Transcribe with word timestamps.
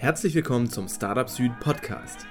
Herzlich 0.00 0.32
willkommen 0.36 0.70
zum 0.70 0.86
Startup 0.86 1.28
Süd 1.28 1.50
Podcast. 1.58 2.24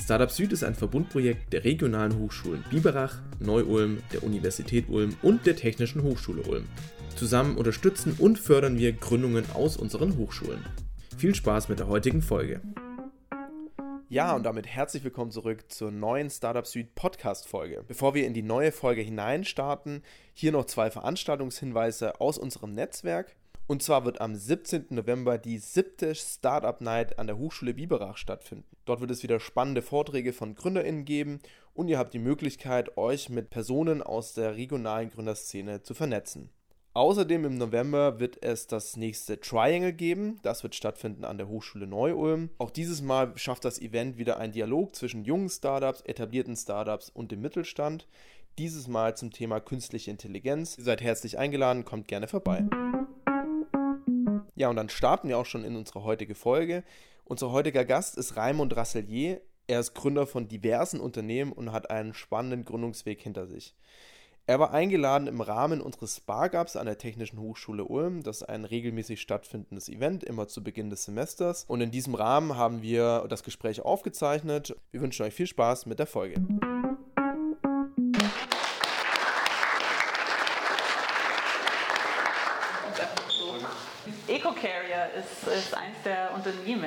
Startup 0.00 0.30
Süd 0.30 0.52
ist 0.52 0.62
ein 0.62 0.76
Verbundprojekt 0.76 1.52
der 1.52 1.64
regionalen 1.64 2.16
Hochschulen 2.16 2.64
Biberach, 2.70 3.18
Neu-Ulm, 3.40 4.04
der 4.12 4.22
Universität 4.22 4.88
Ulm 4.88 5.16
und 5.20 5.46
der 5.46 5.56
Technischen 5.56 6.04
Hochschule 6.04 6.42
Ulm. 6.42 6.68
Zusammen 7.16 7.56
unterstützen 7.56 8.14
und 8.20 8.38
fördern 8.38 8.78
wir 8.78 8.92
Gründungen 8.92 9.50
aus 9.52 9.76
unseren 9.76 10.16
Hochschulen. 10.16 10.64
Viel 11.18 11.34
Spaß 11.34 11.68
mit 11.68 11.80
der 11.80 11.88
heutigen 11.88 12.22
Folge. 12.22 12.60
Ja, 14.08 14.36
und 14.36 14.44
damit 14.44 14.68
herzlich 14.68 15.02
willkommen 15.02 15.32
zurück 15.32 15.64
zur 15.66 15.90
neuen 15.90 16.30
Startup 16.30 16.64
Süd 16.64 16.94
Podcast 16.94 17.48
Folge. 17.48 17.82
Bevor 17.88 18.14
wir 18.14 18.24
in 18.24 18.32
die 18.32 18.42
neue 18.42 18.70
Folge 18.70 19.00
hineinstarten, 19.00 20.04
hier 20.34 20.52
noch 20.52 20.66
zwei 20.66 20.92
Veranstaltungshinweise 20.92 22.20
aus 22.20 22.38
unserem 22.38 22.74
Netzwerk. 22.74 23.34
Und 23.66 23.82
zwar 23.82 24.04
wird 24.04 24.20
am 24.20 24.36
17. 24.36 24.86
November 24.90 25.38
die 25.38 25.58
siebte 25.58 26.14
Startup 26.14 26.80
Night 26.80 27.18
an 27.18 27.26
der 27.26 27.38
Hochschule 27.38 27.74
Biberach 27.74 28.16
stattfinden. 28.16 28.76
Dort 28.84 29.00
wird 29.00 29.10
es 29.10 29.24
wieder 29.24 29.40
spannende 29.40 29.82
Vorträge 29.82 30.32
von 30.32 30.54
GründerInnen 30.54 31.04
geben 31.04 31.40
und 31.74 31.88
ihr 31.88 31.98
habt 31.98 32.14
die 32.14 32.20
Möglichkeit, 32.20 32.96
euch 32.96 33.28
mit 33.28 33.50
Personen 33.50 34.02
aus 34.02 34.34
der 34.34 34.56
regionalen 34.56 35.10
Gründerszene 35.10 35.82
zu 35.82 35.94
vernetzen. 35.94 36.50
Außerdem 36.94 37.44
im 37.44 37.58
November 37.58 38.20
wird 38.20 38.42
es 38.42 38.68
das 38.68 38.96
nächste 38.96 39.38
Triangle 39.38 39.92
geben. 39.92 40.38
Das 40.42 40.62
wird 40.62 40.74
stattfinden 40.74 41.26
an 41.26 41.36
der 41.36 41.46
Hochschule 41.48 41.86
Neu-Ulm. 41.86 42.48
Auch 42.56 42.70
dieses 42.70 43.02
Mal 43.02 43.36
schafft 43.36 43.66
das 43.66 43.78
Event 43.78 44.16
wieder 44.16 44.38
einen 44.38 44.54
Dialog 44.54 44.96
zwischen 44.96 45.24
jungen 45.24 45.50
Startups, 45.50 46.00
etablierten 46.02 46.56
Startups 46.56 47.10
und 47.10 47.32
dem 47.32 47.42
Mittelstand. 47.42 48.06
Dieses 48.56 48.88
Mal 48.88 49.14
zum 49.14 49.30
Thema 49.30 49.60
künstliche 49.60 50.10
Intelligenz. 50.10 50.78
Ihr 50.78 50.84
seid 50.84 51.02
herzlich 51.02 51.36
eingeladen, 51.36 51.84
kommt 51.84 52.08
gerne 52.08 52.28
vorbei. 52.28 52.64
Ja, 54.56 54.70
und 54.70 54.76
dann 54.76 54.88
starten 54.88 55.28
wir 55.28 55.38
auch 55.38 55.46
schon 55.46 55.64
in 55.64 55.76
unsere 55.76 56.02
heutige 56.02 56.34
Folge. 56.34 56.82
Unser 57.24 57.52
heutiger 57.52 57.84
Gast 57.84 58.16
ist 58.16 58.36
Raimund 58.36 58.74
Rasselier. 58.74 59.40
Er 59.68 59.80
ist 59.80 59.94
Gründer 59.94 60.26
von 60.26 60.48
diversen 60.48 60.98
Unternehmen 60.98 61.52
und 61.52 61.72
hat 61.72 61.90
einen 61.90 62.14
spannenden 62.14 62.64
Gründungsweg 62.64 63.20
hinter 63.20 63.46
sich. 63.46 63.74
Er 64.48 64.60
war 64.60 64.72
eingeladen 64.72 65.26
im 65.26 65.40
Rahmen 65.40 65.80
unseres 65.80 66.18
Spargaps 66.18 66.76
an 66.76 66.86
der 66.86 66.98
Technischen 66.98 67.40
Hochschule 67.40 67.84
Ulm. 67.84 68.22
Das 68.22 68.42
ist 68.42 68.48
ein 68.48 68.64
regelmäßig 68.64 69.20
stattfindendes 69.20 69.88
Event, 69.88 70.22
immer 70.22 70.46
zu 70.46 70.62
Beginn 70.62 70.88
des 70.88 71.04
Semesters. 71.04 71.64
Und 71.64 71.80
in 71.80 71.90
diesem 71.90 72.14
Rahmen 72.14 72.56
haben 72.56 72.80
wir 72.80 73.26
das 73.28 73.42
Gespräch 73.42 73.80
aufgezeichnet. 73.80 74.76
Wir 74.92 75.00
wünschen 75.00 75.26
euch 75.26 75.34
viel 75.34 75.48
Spaß 75.48 75.86
mit 75.86 75.98
der 75.98 76.06
Folge. 76.06 76.40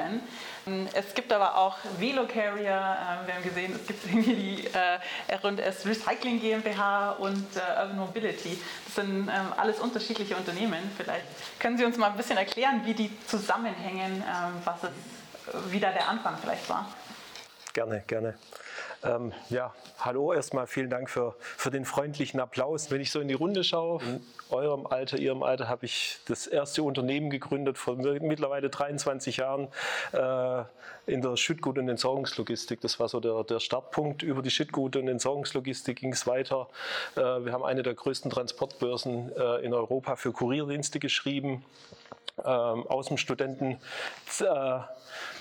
Unternehmen. 0.09 0.89
Es 0.93 1.13
gibt 1.13 1.31
aber 1.31 1.57
auch 1.57 1.77
Velocarrier, 1.97 2.97
ähm, 3.21 3.27
wir 3.27 3.35
haben 3.35 3.43
gesehen, 3.43 3.75
es 3.75 3.87
gibt 3.87 4.05
irgendwie 4.05 4.33
die 4.35 4.67
äh, 4.67 4.99
R&S 5.27 5.85
Recycling 5.85 6.39
GmbH 6.39 7.11
und 7.13 7.45
äh, 7.55 7.81
Urban 7.81 7.97
Mobility. 7.97 8.59
Das 8.85 8.95
sind 8.95 9.27
ähm, 9.27 9.53
alles 9.57 9.79
unterschiedliche 9.79 10.35
Unternehmen. 10.35 10.79
Vielleicht 10.97 11.25
können 11.59 11.77
Sie 11.77 11.85
uns 11.85 11.97
mal 11.97 12.11
ein 12.11 12.17
bisschen 12.17 12.37
erklären, 12.37 12.81
wie 12.85 12.93
die 12.93 13.11
zusammenhängen, 13.27 14.23
ähm, 14.23 14.61
was 14.63 14.83
es, 14.83 15.71
wie 15.71 15.79
da 15.79 15.91
der 15.91 16.07
Anfang 16.07 16.37
vielleicht 16.41 16.69
war. 16.69 16.87
Gerne, 17.73 18.03
gerne. 18.07 18.35
Ähm, 19.01 19.31
ja, 19.49 19.73
hallo, 19.99 20.33
erstmal 20.33 20.67
vielen 20.67 20.89
Dank 20.89 21.09
für, 21.09 21.33
für 21.39 21.71
den 21.71 21.85
freundlichen 21.85 22.39
Applaus. 22.41 22.91
Wenn 22.91 22.99
ich 22.99 23.11
so 23.11 23.21
in 23.21 23.29
die 23.29 23.33
Runde 23.33 23.63
schaue, 23.63 24.01
in 24.03 24.21
eurem 24.49 24.85
Alter, 24.87 25.17
ihrem 25.17 25.41
Alter, 25.41 25.69
habe 25.69 25.85
ich 25.85 26.19
das 26.27 26.47
erste 26.47 26.83
Unternehmen 26.83 27.29
gegründet 27.29 27.77
vor 27.77 27.95
mittlerweile 27.95 28.69
23 28.69 29.37
Jahren 29.37 29.69
äh, 30.11 30.63
in 31.05 31.21
der 31.21 31.37
Schüttgut- 31.37 31.77
und 31.77 31.87
Entsorgungslogistik. 31.87 32.81
Das 32.81 32.99
war 32.99 33.07
so 33.07 33.21
der, 33.21 33.45
der 33.45 33.61
Startpunkt. 33.61 34.21
Über 34.21 34.41
die 34.41 34.51
Schüttgut- 34.51 34.97
und 34.97 35.07
Entsorgungslogistik 35.07 35.99
ging 35.99 36.11
es 36.11 36.27
weiter. 36.27 36.67
Äh, 37.15 37.21
wir 37.21 37.53
haben 37.53 37.63
eine 37.63 37.83
der 37.83 37.93
größten 37.93 38.29
Transportbörsen 38.29 39.31
äh, 39.33 39.65
in 39.65 39.73
Europa 39.73 40.17
für 40.17 40.33
Kurierdienste 40.33 40.99
geschrieben. 40.99 41.63
Ähm, 42.45 42.87
aus 42.87 43.07
dem 43.07 43.17
Studenten 43.17 43.79
äh, 44.39 44.79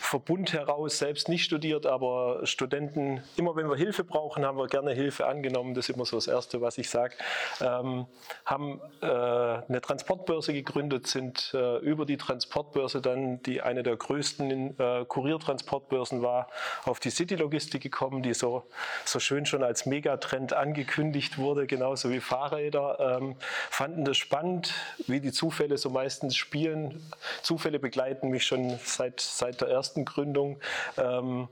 Verbund 0.01 0.53
heraus, 0.53 0.99
selbst 0.99 1.29
nicht 1.29 1.45
studiert, 1.45 1.87
aber 1.87 2.41
Studenten, 2.45 3.23
immer 3.37 3.48
wenn 3.57 3.69
wir 3.69 3.77
Hilfe 3.77 4.05
brauchen, 4.05 4.45
haben 4.45 4.59
wir 4.59 4.67
gerne 4.67 4.93
Hilfe 4.93 5.27
angenommen. 5.27 5.75
Das 5.75 5.89
ist 5.89 5.95
immer 5.95 6.05
so 6.05 6.17
das 6.17 6.27
Erste, 6.27 6.61
was 6.61 6.79
ich 6.79 6.91
sage. 6.91 7.15
Ähm, 7.61 8.07
haben 8.45 8.81
äh, 9.01 9.07
eine 9.07 9.81
Transportbörse 9.81 10.53
gegründet, 10.53 11.07
sind 11.07 11.53
äh, 11.55 11.79
über 11.79 12.07
die 12.07 12.17
Transportbörse 12.17 13.01
dann, 13.01 13.43
die 13.43 13.61
eine 13.61 13.83
der 13.83 13.97
größten 13.97 14.79
äh, 14.79 15.05
Kuriertransportbörsen 15.07 16.23
war, 16.23 16.49
auf 16.85 17.01
die 17.01 17.11
City-Logistik 17.11 17.83
gekommen, 17.83 18.23
die 18.23 18.35
so, 18.35 18.65
so 19.05 19.21
schön 19.21 19.47
schon 19.47 19.63
als 19.63 19.87
Megatrend 19.87 20.53
angekündigt 20.53 21.39
wurde, 21.39 21.67
genauso 21.67 22.11
wie 22.11 22.21
Fahrräder. 22.21 23.19
Ähm, 23.21 23.37
fanden 23.71 24.05
das 24.05 24.17
spannend, 24.17 24.75
wie 25.07 25.21
die 25.21 25.33
Zufälle 25.33 25.79
so 25.79 25.91
meistens 25.91 26.37
spielen. 26.37 27.03
Zufälle 27.43 27.79
begleiten 27.79 28.29
mich 28.29 28.47
schon 28.47 28.79
seit, 28.85 29.21
seit 29.21 29.61
der 29.61 29.69
ersten 29.69 30.05
Gründung. 30.05 30.61
Ähm, 30.97 31.49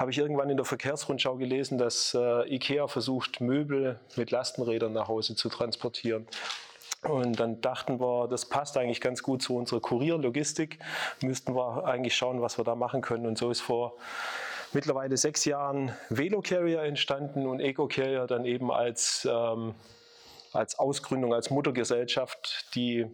habe 0.00 0.10
ich 0.10 0.18
irgendwann 0.18 0.48
in 0.48 0.56
der 0.56 0.64
Verkehrsrundschau 0.64 1.36
gelesen, 1.36 1.76
dass 1.76 2.14
äh, 2.14 2.54
IKEA 2.54 2.88
versucht, 2.88 3.42
Möbel 3.42 4.00
mit 4.16 4.30
Lastenrädern 4.30 4.94
nach 4.94 5.08
Hause 5.08 5.36
zu 5.36 5.50
transportieren. 5.50 6.26
Und 7.02 7.38
dann 7.38 7.60
dachten 7.60 8.00
wir, 8.00 8.26
das 8.26 8.46
passt 8.46 8.78
eigentlich 8.78 9.02
ganz 9.02 9.22
gut 9.22 9.42
zu 9.42 9.56
unserer 9.56 9.80
Kurierlogistik. 9.80 10.78
Müssten 11.22 11.54
wir 11.54 11.84
eigentlich 11.84 12.16
schauen, 12.16 12.40
was 12.40 12.58
wir 12.58 12.64
da 12.64 12.74
machen 12.74 13.02
können. 13.02 13.26
Und 13.26 13.36
so 13.36 13.50
ist 13.50 13.60
vor 13.60 13.94
mittlerweile 14.72 15.18
sechs 15.18 15.44
Jahren 15.44 15.94
Velocarrier 16.08 16.82
entstanden 16.82 17.46
und 17.46 17.60
EcoCarrier 17.60 18.26
dann 18.26 18.46
eben 18.46 18.72
als 18.72 19.28
ähm, 19.30 19.74
als 20.52 20.78
Ausgründung, 20.78 21.32
als 21.32 21.50
Muttergesellschaft 21.50 22.74
die 22.74 23.06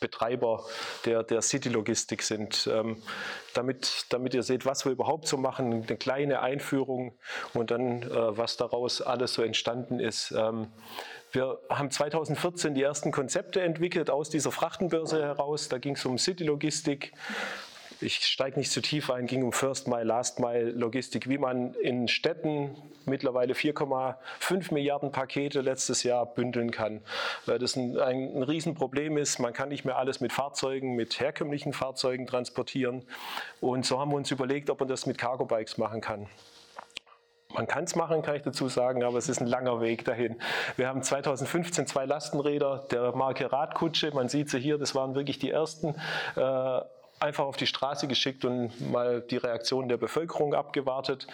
Betreiber 0.00 0.64
der, 1.06 1.22
der 1.22 1.40
City-Logistik 1.42 2.22
sind. 2.22 2.68
Ähm, 2.70 3.02
damit, 3.54 4.06
damit 4.10 4.34
ihr 4.34 4.42
seht, 4.42 4.66
was 4.66 4.84
wir 4.84 4.92
überhaupt 4.92 5.26
so 5.26 5.36
machen, 5.36 5.84
eine 5.88 5.96
kleine 5.96 6.40
Einführung 6.40 7.16
und 7.54 7.70
dann, 7.70 8.02
äh, 8.02 8.36
was 8.36 8.56
daraus 8.56 9.00
alles 9.00 9.34
so 9.34 9.42
entstanden 9.42 10.00
ist. 10.00 10.32
Ähm, 10.32 10.68
wir 11.30 11.58
haben 11.70 11.90
2014 11.90 12.74
die 12.74 12.82
ersten 12.82 13.10
Konzepte 13.10 13.62
entwickelt 13.62 14.10
aus 14.10 14.28
dieser 14.28 14.52
Frachtenbörse 14.52 15.22
heraus. 15.22 15.68
Da 15.68 15.78
ging 15.78 15.94
es 15.94 16.04
um 16.04 16.18
City-Logistik, 16.18 17.12
ich 18.02 18.24
steige 18.24 18.58
nicht 18.58 18.70
zu 18.70 18.80
tief 18.80 19.10
ein, 19.10 19.26
ging 19.26 19.42
um 19.42 19.52
First 19.52 19.88
Mile, 19.88 20.04
Last 20.04 20.40
Mile 20.40 20.70
Logistik, 20.70 21.28
wie 21.28 21.38
man 21.38 21.74
in 21.74 22.08
Städten 22.08 22.76
mittlerweile 23.06 23.54
4,5 23.54 24.72
Milliarden 24.72 25.12
Pakete 25.12 25.60
letztes 25.60 26.02
Jahr 26.02 26.26
bündeln 26.26 26.70
kann. 26.70 27.00
Weil 27.46 27.58
das 27.58 27.76
ein, 27.76 27.98
ein, 27.98 28.36
ein 28.36 28.42
Riesenproblem 28.42 29.16
ist, 29.18 29.38
man 29.38 29.52
kann 29.52 29.68
nicht 29.68 29.84
mehr 29.84 29.96
alles 29.96 30.20
mit 30.20 30.32
Fahrzeugen, 30.32 30.94
mit 30.94 31.20
herkömmlichen 31.20 31.72
Fahrzeugen 31.72 32.26
transportieren. 32.26 33.04
Und 33.60 33.86
so 33.86 33.98
haben 33.98 34.10
wir 34.10 34.16
uns 34.16 34.30
überlegt, 34.30 34.70
ob 34.70 34.80
man 34.80 34.88
das 34.88 35.06
mit 35.06 35.18
Cargo 35.18 35.44
Bikes 35.44 35.78
machen 35.78 36.00
kann. 36.00 36.28
Man 37.54 37.66
kann 37.66 37.84
es 37.84 37.96
machen, 37.96 38.22
kann 38.22 38.36
ich 38.36 38.42
dazu 38.42 38.68
sagen, 38.68 39.04
aber 39.04 39.18
es 39.18 39.28
ist 39.28 39.40
ein 39.40 39.46
langer 39.46 39.82
Weg 39.82 40.06
dahin. 40.06 40.40
Wir 40.76 40.88
haben 40.88 41.02
2015 41.02 41.86
zwei 41.86 42.06
Lastenräder 42.06 42.86
der 42.90 43.14
Marke 43.14 43.52
Radkutsche. 43.52 44.10
Man 44.14 44.28
sieht 44.28 44.48
sie 44.48 44.58
hier, 44.58 44.78
das 44.78 44.94
waren 44.94 45.14
wirklich 45.14 45.38
die 45.38 45.50
ersten. 45.50 45.94
Äh, 46.36 46.80
einfach 47.22 47.44
auf 47.44 47.56
die 47.56 47.66
Straße 47.66 48.08
geschickt 48.08 48.44
und 48.44 48.72
mal 48.90 49.20
die 49.20 49.36
Reaktion 49.36 49.88
der 49.88 49.96
Bevölkerung 49.96 50.54
abgewartet 50.54 51.26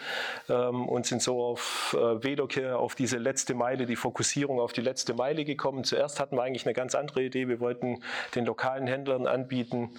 ähm, 0.47 0.87
und 0.87 1.05
sind 1.05 1.21
so 1.21 1.43
auf 1.43 1.95
äh, 1.97 2.23
Veloke, 2.23 2.77
auf 2.77 2.95
diese 2.95 3.17
letzte 3.17 3.53
Meile, 3.53 3.85
die 3.85 3.95
Fokussierung 3.95 4.59
auf 4.59 4.73
die 4.73 4.81
letzte 4.81 5.13
Meile 5.13 5.45
gekommen. 5.45 5.83
Zuerst 5.83 6.19
hatten 6.19 6.35
wir 6.35 6.43
eigentlich 6.43 6.65
eine 6.65 6.73
ganz 6.73 6.95
andere 6.95 7.23
Idee. 7.23 7.47
Wir 7.47 7.59
wollten 7.59 8.01
den 8.35 8.45
lokalen 8.45 8.87
Händlern 8.87 9.27
anbieten, 9.27 9.91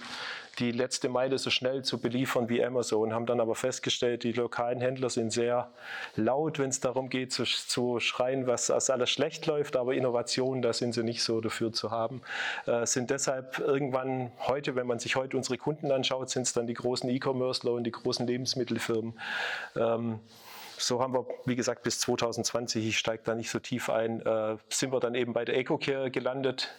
die 0.59 0.71
letzte 0.71 1.09
Meile 1.09 1.37
so 1.37 1.49
schnell 1.49 1.83
zu 1.83 1.99
beliefern 1.99 2.49
wie 2.49 2.63
Amazon, 2.63 3.13
haben 3.13 3.25
dann 3.25 3.39
aber 3.39 3.55
festgestellt, 3.55 4.23
die 4.23 4.33
lokalen 4.33 4.81
Händler 4.81 5.09
sind 5.09 5.31
sehr 5.31 5.71
laut, 6.15 6.59
wenn 6.59 6.69
es 6.69 6.79
darum 6.79 7.09
geht 7.09 7.31
zu, 7.31 7.43
zu 7.43 7.99
schreien, 7.99 8.47
was, 8.47 8.69
alles 8.69 9.09
schlecht 9.09 9.45
läuft, 9.45 9.75
aber 9.75 9.93
Innovationen, 9.93 10.61
da 10.61 10.73
sind 10.73 10.93
sie 10.93 11.03
nicht 11.03 11.23
so 11.23 11.41
dafür 11.41 11.71
zu 11.71 11.91
haben, 11.91 12.21
äh, 12.65 12.85
sind 12.85 13.09
deshalb 13.09 13.59
irgendwann 13.59 14.31
heute, 14.39 14.75
wenn 14.75 14.87
man 14.87 14.99
sich 14.99 15.15
heute 15.15 15.37
unsere 15.37 15.57
Kunden 15.57 15.91
anschaut, 15.91 16.29
sind 16.29 16.43
es 16.43 16.53
dann 16.53 16.67
die 16.67 16.73
großen 16.73 17.09
E-Commerce-Ler 17.09 17.73
und 17.73 17.83
die 17.85 17.91
großen 17.91 18.27
Lebensmittelfirmen. 18.27 19.13
Ähm, 19.75 20.19
so 20.77 21.01
haben 21.01 21.13
wir, 21.13 21.25
wie 21.45 21.55
gesagt, 21.55 21.83
bis 21.83 21.99
2020, 21.99 22.87
ich 22.87 22.97
steige 22.97 23.23
da 23.23 23.35
nicht 23.35 23.49
so 23.49 23.59
tief 23.59 23.89
ein, 23.89 24.21
äh, 24.25 24.57
sind 24.69 24.91
wir 24.91 24.99
dann 24.99 25.15
eben 25.15 25.33
bei 25.33 25.45
der 25.45 25.55
EcoCare 25.57 26.11
gelandet, 26.11 26.69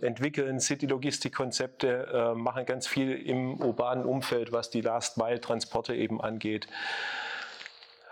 entwickeln 0.00 0.60
City-Logistik-Konzepte, 0.60 2.06
äh, 2.12 2.34
machen 2.34 2.66
ganz 2.66 2.86
viel 2.86 3.12
im 3.12 3.60
urbanen 3.60 4.04
Umfeld, 4.04 4.52
was 4.52 4.70
die 4.70 4.80
Last-Mile-Transporte 4.80 5.94
eben 5.94 6.20
angeht. 6.20 6.66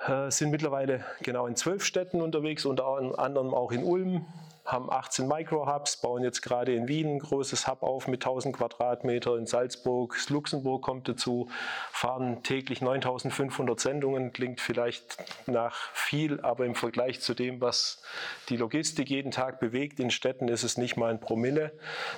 Äh, 0.07 0.31
sind 0.31 0.51
mittlerweile 0.51 1.05
genau 1.23 1.47
in 1.47 1.57
zwölf 1.57 1.85
Städten 1.85 2.21
unterwegs, 2.21 2.65
unter 2.65 2.87
anderem 3.19 3.55
auch 3.55 3.73
in 3.73 3.85
Ulm, 3.85 4.27
haben 4.73 4.91
18 4.91 5.29
Micro-Hubs, 5.29 5.99
bauen 5.99 6.25
jetzt 6.25 6.41
gerade 6.43 6.75
in 6.75 6.89
Wien 6.89 7.17
ein 7.17 7.19
großes 7.19 7.69
Hub 7.69 7.83
auf 7.83 8.09
mit 8.09 8.25
1000 8.25 8.57
Quadratmeter, 8.57 9.37
in 9.37 9.47
Salzburg, 9.47 10.17
Luxemburg 10.29 10.83
kommt 10.83 11.09
dazu, 11.09 11.49
fahren 11.91 12.43
täglich 12.43 12.81
9500 12.81 13.79
Sendungen, 13.79 14.33
klingt 14.33 14.61
vielleicht 14.61 15.19
nach 15.47 15.77
viel, 15.93 16.41
aber 16.41 16.65
im 16.65 16.75
Vergleich 16.75 17.21
zu 17.21 17.35
dem, 17.35 17.61
was 17.61 18.03
die 18.49 18.57
Logistik 18.57 19.11
jeden 19.11 19.31
Tag 19.31 19.61
bewegt 19.61 20.01
in 20.01 20.11
Städten, 20.11 20.49
ist 20.49 20.63
es 20.65 20.79
nicht 20.79 20.97
mal 20.97 21.11
ein 21.11 21.21
Promille. 21.21 21.73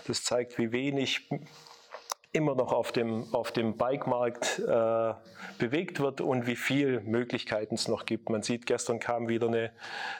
Das 0.07 0.23
zeigt, 0.23 0.59
wie 0.59 0.73
wenig 0.73 1.29
immer 2.35 2.57
noch 2.57 2.73
auf 2.73 2.91
dem, 2.91 3.33
auf 3.33 3.53
dem 3.53 3.77
Bikemarkt 3.79 4.59
äh, 4.59 5.15
bewegt 5.59 6.01
wird 6.01 6.21
und 6.21 6.49
wie 6.49 6.57
viele 6.57 7.01
Möglichkeiten 7.01 7.77
es 7.77 7.87
noch 7.87 8.07
gibt. 8.07 8.29
Man 8.29 8.43
sieht, 8.43 8.67
gestern 8.67 8.99
kam 8.99 9.29
wieder 9.29 9.47
eine, 9.47 9.71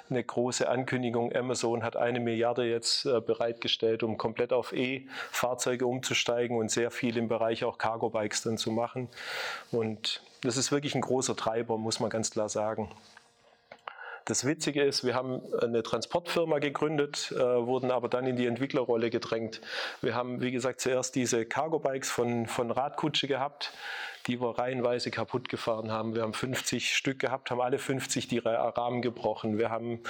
eine 0.09 0.23
große 0.23 0.69
Ankündigung. 0.69 1.35
Amazon 1.35 1.83
hat 1.83 1.97
eine 1.97 2.21
Milliarde 2.21 2.65
jetzt 2.65 3.05
äh, 3.05 3.21
bereitgestellt, 3.21 4.05
um 4.05 4.17
komplett 4.17 4.53
auf 4.53 4.73
E-Fahrzeuge 4.73 5.87
umzusteigen 5.87 6.57
und 6.57 6.71
sehr 6.71 6.93
viel 6.93 7.17
im 7.17 7.27
Bereich 7.27 7.65
auch 7.65 7.79
Cargo-Bikes 7.79 8.43
dann 8.43 8.59
zu 8.59 8.71
machen. 8.71 9.09
Und 9.73 10.23
das 10.43 10.57
ist 10.57 10.71
wirklich 10.71 10.95
ein 10.95 11.01
großer 11.01 11.35
Treiber, 11.35 11.79
muss 11.79 11.99
man 11.99 12.11
ganz 12.11 12.31
klar 12.31 12.49
sagen. 12.49 12.91
Das 14.27 14.47
Witzige 14.47 14.83
ist, 14.83 15.05
wir 15.05 15.15
haben 15.15 15.43
eine 15.61 15.83
Transportfirma 15.83 16.59
gegründet, 16.59 17.31
äh, 17.37 17.39
wurden 17.39 17.91
aber 17.91 18.09
dann 18.09 18.27
in 18.27 18.37
die 18.37 18.47
Entwicklerrolle 18.47 19.11
gedrängt. 19.11 19.61
Wir 20.01 20.15
haben, 20.15 20.41
wie 20.41 20.51
gesagt, 20.51 20.81
zuerst 20.81 21.15
diese 21.15 21.45
Cargo-Bikes 21.45 22.11
von, 22.11 22.47
von 22.47 22.71
Radkutsche 22.71 23.29
gehabt, 23.29 23.73
die 24.27 24.41
wir 24.41 24.59
reihenweise 24.59 25.11
kaputt 25.11 25.51
gefahren 25.51 25.93
haben. 25.93 26.15
Wir 26.15 26.23
haben 26.23 26.33
50 26.33 26.97
Stück 26.97 27.19
gehabt, 27.19 27.51
haben 27.51 27.61
alle 27.61 27.79
50 27.79 28.27
die 28.27 28.39
Rahmen 28.39 29.03
gebrochen. 29.03 29.59
Wir 29.59 29.69
haben 29.69 30.01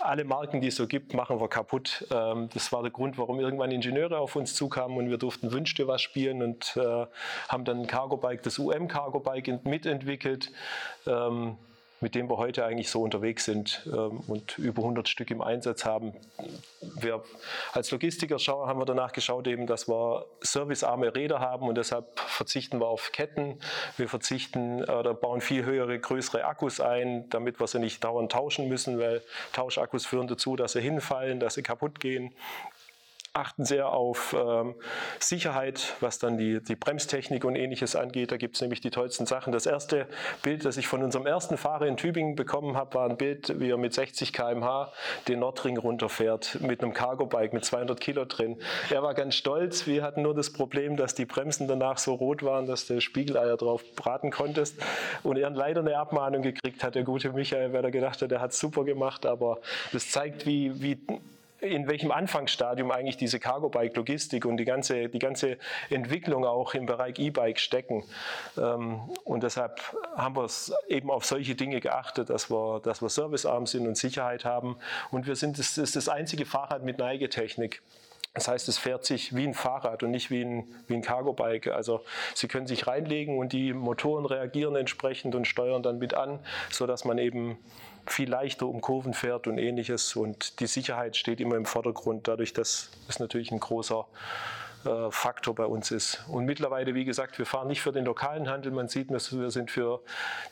alle 0.00 0.24
Marken, 0.24 0.60
die 0.60 0.68
es 0.68 0.74
so 0.74 0.88
gibt, 0.88 1.14
machen 1.14 1.40
wir 1.40 1.48
kaputt. 1.48 2.08
Ähm, 2.10 2.48
das 2.52 2.72
war 2.72 2.82
der 2.82 2.90
Grund, 2.90 3.18
warum 3.18 3.38
irgendwann 3.38 3.70
Ingenieure 3.70 4.18
auf 4.18 4.34
uns 4.34 4.56
zukamen 4.56 4.96
und 4.96 5.10
wir 5.10 5.18
durften 5.18 5.52
Wünsch 5.52 5.74
dir 5.74 5.86
was 5.86 6.02
spielen 6.02 6.42
und 6.42 6.76
äh, 6.76 7.06
haben 7.48 7.64
dann 7.64 7.82
ein 7.82 7.86
Cargo-Bike, 7.86 8.42
das 8.42 8.58
UM-Cargo-Bike 8.58 9.64
mitentwickelt. 9.64 10.50
Ähm, 11.06 11.56
mit 12.00 12.14
dem 12.14 12.28
wir 12.28 12.38
heute 12.38 12.64
eigentlich 12.64 12.90
so 12.90 13.02
unterwegs 13.02 13.44
sind 13.44 13.86
ähm, 13.86 14.20
und 14.26 14.58
über 14.58 14.82
100 14.82 15.08
Stück 15.08 15.30
im 15.30 15.42
Einsatz 15.42 15.84
haben. 15.84 16.14
Wir 16.80 17.22
als 17.72 17.90
Logistiker 17.90 18.38
haben 18.38 18.80
wir 18.80 18.86
danach 18.86 19.12
geschaut, 19.12 19.46
eben, 19.46 19.66
dass 19.66 19.88
wir 19.88 20.26
servicearme 20.40 21.14
Räder 21.14 21.40
haben 21.40 21.68
und 21.68 21.76
deshalb 21.76 22.18
verzichten 22.18 22.80
wir 22.80 22.88
auf 22.88 23.12
Ketten. 23.12 23.58
Wir 23.96 24.08
verzichten 24.08 24.82
oder 24.84 25.14
bauen 25.14 25.40
viel 25.40 25.64
höhere, 25.64 25.98
größere 25.98 26.44
Akkus 26.44 26.80
ein, 26.80 27.28
damit 27.30 27.60
wir 27.60 27.66
sie 27.66 27.78
nicht 27.78 28.02
dauernd 28.02 28.32
tauschen 28.32 28.68
müssen, 28.68 28.98
weil 28.98 29.22
Tauschakkus 29.52 30.06
führen 30.06 30.26
dazu, 30.26 30.56
dass 30.56 30.72
sie 30.72 30.80
hinfallen, 30.80 31.38
dass 31.40 31.54
sie 31.54 31.62
kaputt 31.62 32.00
gehen 32.00 32.32
achten 33.32 33.64
sehr 33.64 33.90
auf 33.90 34.34
ähm, 34.38 34.74
Sicherheit, 35.20 35.94
was 36.00 36.18
dann 36.18 36.36
die, 36.36 36.60
die 36.60 36.74
Bremstechnik 36.74 37.44
und 37.44 37.54
ähnliches 37.54 37.94
angeht. 37.94 38.32
Da 38.32 38.36
gibt 38.36 38.56
es 38.56 38.60
nämlich 38.60 38.80
die 38.80 38.90
tollsten 38.90 39.24
Sachen. 39.24 39.52
Das 39.52 39.66
erste 39.66 40.08
Bild, 40.42 40.64
das 40.64 40.76
ich 40.76 40.88
von 40.88 41.02
unserem 41.02 41.26
ersten 41.26 41.56
Fahrer 41.56 41.86
in 41.86 41.96
Tübingen 41.96 42.34
bekommen 42.34 42.76
habe, 42.76 42.94
war 42.94 43.08
ein 43.08 43.16
Bild, 43.16 43.60
wie 43.60 43.70
er 43.70 43.76
mit 43.76 43.94
60 43.94 44.32
km/h 44.32 44.92
den 45.28 45.38
Nordring 45.38 45.78
runterfährt 45.78 46.60
mit 46.60 46.82
einem 46.82 46.92
Cargo-Bike 46.92 47.52
mit 47.52 47.64
200 47.64 48.00
Kilo 48.00 48.24
drin. 48.24 48.56
Er 48.90 49.04
war 49.04 49.14
ganz 49.14 49.36
stolz. 49.36 49.86
Wir 49.86 50.02
hatten 50.02 50.22
nur 50.22 50.34
das 50.34 50.52
Problem, 50.52 50.96
dass 50.96 51.14
die 51.14 51.24
Bremsen 51.24 51.68
danach 51.68 51.98
so 51.98 52.14
rot 52.14 52.42
waren, 52.42 52.66
dass 52.66 52.86
du 52.86 53.00
Spiegeleier 53.00 53.56
drauf 53.56 53.84
braten 53.94 54.32
konntest. 54.32 54.76
Und 55.22 55.36
er 55.36 55.50
leider 55.50 55.80
eine 55.80 55.96
Abmahnung 55.96 56.42
gekriegt 56.42 56.82
hat, 56.82 56.96
der 56.96 57.04
gute 57.04 57.30
Michael, 57.30 57.72
weil 57.72 57.84
er 57.84 57.90
gedacht 57.92 58.22
hat, 58.22 58.32
er 58.32 58.40
hat 58.40 58.50
es 58.50 58.58
super 58.58 58.84
gemacht. 58.84 59.24
Aber 59.24 59.60
das 59.92 60.10
zeigt, 60.10 60.46
wie, 60.46 60.82
wie 60.82 60.98
in 61.60 61.88
welchem 61.88 62.10
Anfangsstadium 62.10 62.90
eigentlich 62.90 63.16
diese 63.16 63.38
Cargo-Bike-Logistik 63.38 64.44
und 64.44 64.56
die 64.56 64.64
ganze, 64.64 65.08
die 65.08 65.18
ganze 65.18 65.58
Entwicklung 65.90 66.44
auch 66.44 66.74
im 66.74 66.86
Bereich 66.86 67.18
E-Bike 67.18 67.58
stecken. 67.58 68.04
Ähm, 68.56 69.00
und 69.24 69.42
deshalb 69.42 69.80
haben 70.16 70.36
wir 70.36 70.44
es 70.44 70.72
eben 70.88 71.10
auf 71.10 71.24
solche 71.24 71.54
Dinge 71.54 71.80
geachtet, 71.80 72.30
dass 72.30 72.50
wir, 72.50 72.80
dass 72.80 73.02
wir 73.02 73.08
servicearm 73.08 73.66
sind 73.66 73.86
und 73.86 73.96
Sicherheit 73.96 74.44
haben. 74.44 74.76
Und 75.10 75.26
wir 75.26 75.36
sind 75.36 75.58
das, 75.58 75.74
das, 75.74 75.92
das 75.92 76.08
einzige 76.08 76.46
Fahrrad 76.46 76.82
mit 76.82 76.98
Neigetechnik. 76.98 77.82
Das 78.34 78.46
heißt, 78.46 78.68
es 78.68 78.78
fährt 78.78 79.04
sich 79.04 79.34
wie 79.34 79.44
ein 79.44 79.54
Fahrrad 79.54 80.04
und 80.04 80.12
nicht 80.12 80.30
wie 80.30 80.42
ein, 80.44 80.64
wie 80.86 80.94
ein 80.94 81.02
Cargo-Bike. 81.02 81.66
Also 81.66 82.04
Sie 82.34 82.46
können 82.46 82.68
sich 82.68 82.86
reinlegen 82.86 83.38
und 83.38 83.52
die 83.52 83.72
Motoren 83.72 84.24
reagieren 84.24 84.76
entsprechend 84.76 85.34
und 85.34 85.46
steuern 85.46 85.82
dann 85.82 85.98
mit 85.98 86.14
an, 86.14 86.38
sodass 86.70 87.04
man 87.04 87.18
eben 87.18 87.58
viel 88.12 88.28
leichter 88.28 88.66
um 88.66 88.80
Kurven 88.80 89.14
fährt 89.14 89.46
und 89.46 89.58
ähnliches. 89.58 90.16
Und 90.16 90.60
die 90.60 90.66
Sicherheit 90.66 91.16
steht 91.16 91.40
immer 91.40 91.56
im 91.56 91.66
Vordergrund, 91.66 92.28
dadurch, 92.28 92.52
dass 92.52 92.90
es 93.08 93.18
natürlich 93.18 93.52
ein 93.52 93.60
großer 93.60 94.06
äh, 94.84 95.10
Faktor 95.10 95.54
bei 95.54 95.66
uns 95.66 95.90
ist. 95.90 96.24
Und 96.28 96.46
mittlerweile, 96.46 96.94
wie 96.94 97.04
gesagt, 97.04 97.38
wir 97.38 97.44
fahren 97.44 97.68
nicht 97.68 97.82
für 97.82 97.92
den 97.92 98.06
lokalen 98.06 98.48
Handel. 98.48 98.72
Man 98.72 98.88
sieht, 98.88 99.10
wir 99.10 99.50
sind 99.50 99.70
für 99.70 100.00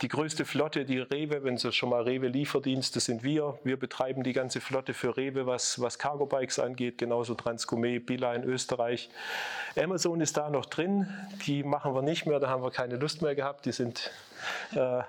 die 0.02 0.08
größte 0.08 0.44
Flotte, 0.44 0.84
die 0.84 0.98
Rewe, 0.98 1.44
wenn 1.44 1.56
Sie 1.56 1.72
schon 1.72 1.88
mal 1.88 2.02
Rewe 2.02 2.28
Lieferdienste 2.28 3.00
sind 3.00 3.22
wir. 3.22 3.58
Wir 3.64 3.78
betreiben 3.78 4.22
die 4.22 4.34
ganze 4.34 4.60
Flotte 4.60 4.92
für 4.92 5.16
Rewe, 5.16 5.46
was, 5.46 5.80
was 5.80 5.98
Cargo 5.98 6.26
Bikes 6.26 6.58
angeht, 6.58 6.98
genauso 6.98 7.34
Transcomet, 7.34 8.04
Bila 8.04 8.34
in 8.34 8.44
Österreich. 8.44 9.08
Amazon 9.76 10.20
ist 10.20 10.36
da 10.36 10.50
noch 10.50 10.66
drin, 10.66 11.08
die 11.46 11.62
machen 11.62 11.94
wir 11.94 12.02
nicht 12.02 12.26
mehr, 12.26 12.38
da 12.38 12.50
haben 12.50 12.62
wir 12.62 12.70
keine 12.70 12.96
Lust 12.96 13.22
mehr 13.22 13.34
gehabt. 13.34 13.64
Die 13.64 13.72
sind 13.72 14.10
äh, 14.74 15.00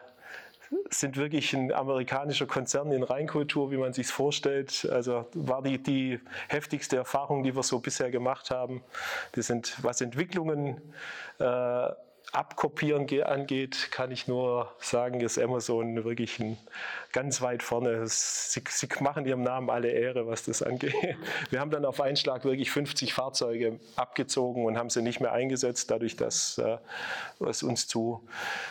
sind 0.89 1.17
wirklich 1.17 1.53
ein 1.53 1.71
amerikanischer 1.71 2.45
Konzern 2.45 2.91
in 2.91 3.03
Reinkultur, 3.03 3.71
wie 3.71 3.77
man 3.77 3.93
sich 3.93 4.07
vorstellt. 4.07 4.87
Also 4.91 5.27
war 5.33 5.61
die, 5.61 5.81
die 5.81 6.19
heftigste 6.47 6.97
Erfahrung, 6.97 7.43
die 7.43 7.55
wir 7.55 7.63
so 7.63 7.79
bisher 7.79 8.11
gemacht 8.11 8.51
haben. 8.51 8.83
Die 9.35 9.41
sind, 9.41 9.77
was 9.83 10.01
Entwicklungen 10.01 10.81
äh, 11.39 11.89
Abkopieren 12.31 13.07
angeht, 13.23 13.89
kann 13.91 14.11
ich 14.11 14.27
nur 14.27 14.71
sagen, 14.79 15.19
ist 15.21 15.39
Amazon 15.39 16.03
wirklich 16.03 16.39
ein, 16.39 16.57
ganz 17.11 17.41
weit 17.41 17.63
vorne. 17.63 18.05
Sie, 18.05 18.61
sie, 18.67 18.87
machen 18.99 19.25
ihrem 19.25 19.41
Namen 19.41 19.69
alle 19.69 19.89
Ehre, 19.89 20.27
was 20.27 20.43
das 20.43 20.61
angeht. 20.61 20.93
Wir 21.49 21.59
haben 21.59 21.71
dann 21.71 21.85
auf 21.85 21.99
einen 22.01 22.17
Schlag 22.17 22.45
wirklich 22.45 22.69
50 22.69 23.13
Fahrzeuge 23.13 23.79
abgezogen 23.95 24.65
und 24.65 24.77
haben 24.77 24.89
sie 24.89 25.01
nicht 25.01 25.19
mehr 25.19 25.31
eingesetzt, 25.31 25.89
dadurch, 25.89 26.15
dass 26.15 26.59
äh, 26.59 26.77
es 27.47 27.63
uns 27.63 27.87
zu, 27.87 28.21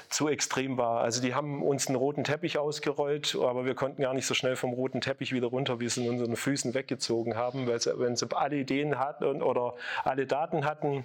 zu 0.09 0.29
extrem 0.29 0.77
war. 0.77 1.01
Also 1.01 1.21
die 1.21 1.35
haben 1.35 1.63
uns 1.63 1.89
einen 1.89 1.97
roten 1.97 2.25
Teppich 2.25 2.59
ausgerollt, 2.59 3.37
aber 3.41 3.65
wir 3.65 3.75
konnten 3.75 4.03
gar 4.03 4.15
nicht 4.15 4.27
so 4.27 4.35
schnell 4.35 4.55
vom 4.55 4.73
roten 4.73 5.01
Teppich 5.01 5.33
wieder 5.33 5.49
runter, 5.49 5.81
wie 5.81 5.87
es 5.87 5.97
in 5.97 6.09
unseren 6.09 6.37
Füßen 6.37 6.75
weggezogen 6.75 7.37
haben, 7.37 7.67
weil 7.67 7.81
sie, 7.81 7.99
wenn 7.99 8.15
sie 8.15 8.27
alle 8.35 8.57
Ideen 8.57 8.99
hatten 8.99 9.43
oder 9.43 9.75
alle 10.05 10.27
Daten 10.27 10.65
hatten, 10.65 11.05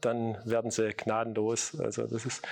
dann 0.00 0.36
werden 0.44 0.70
sie 0.70 0.92
gnadenlos. 0.92 1.78
Also 1.80 2.06
das 2.06 2.26
ist, 2.26 2.46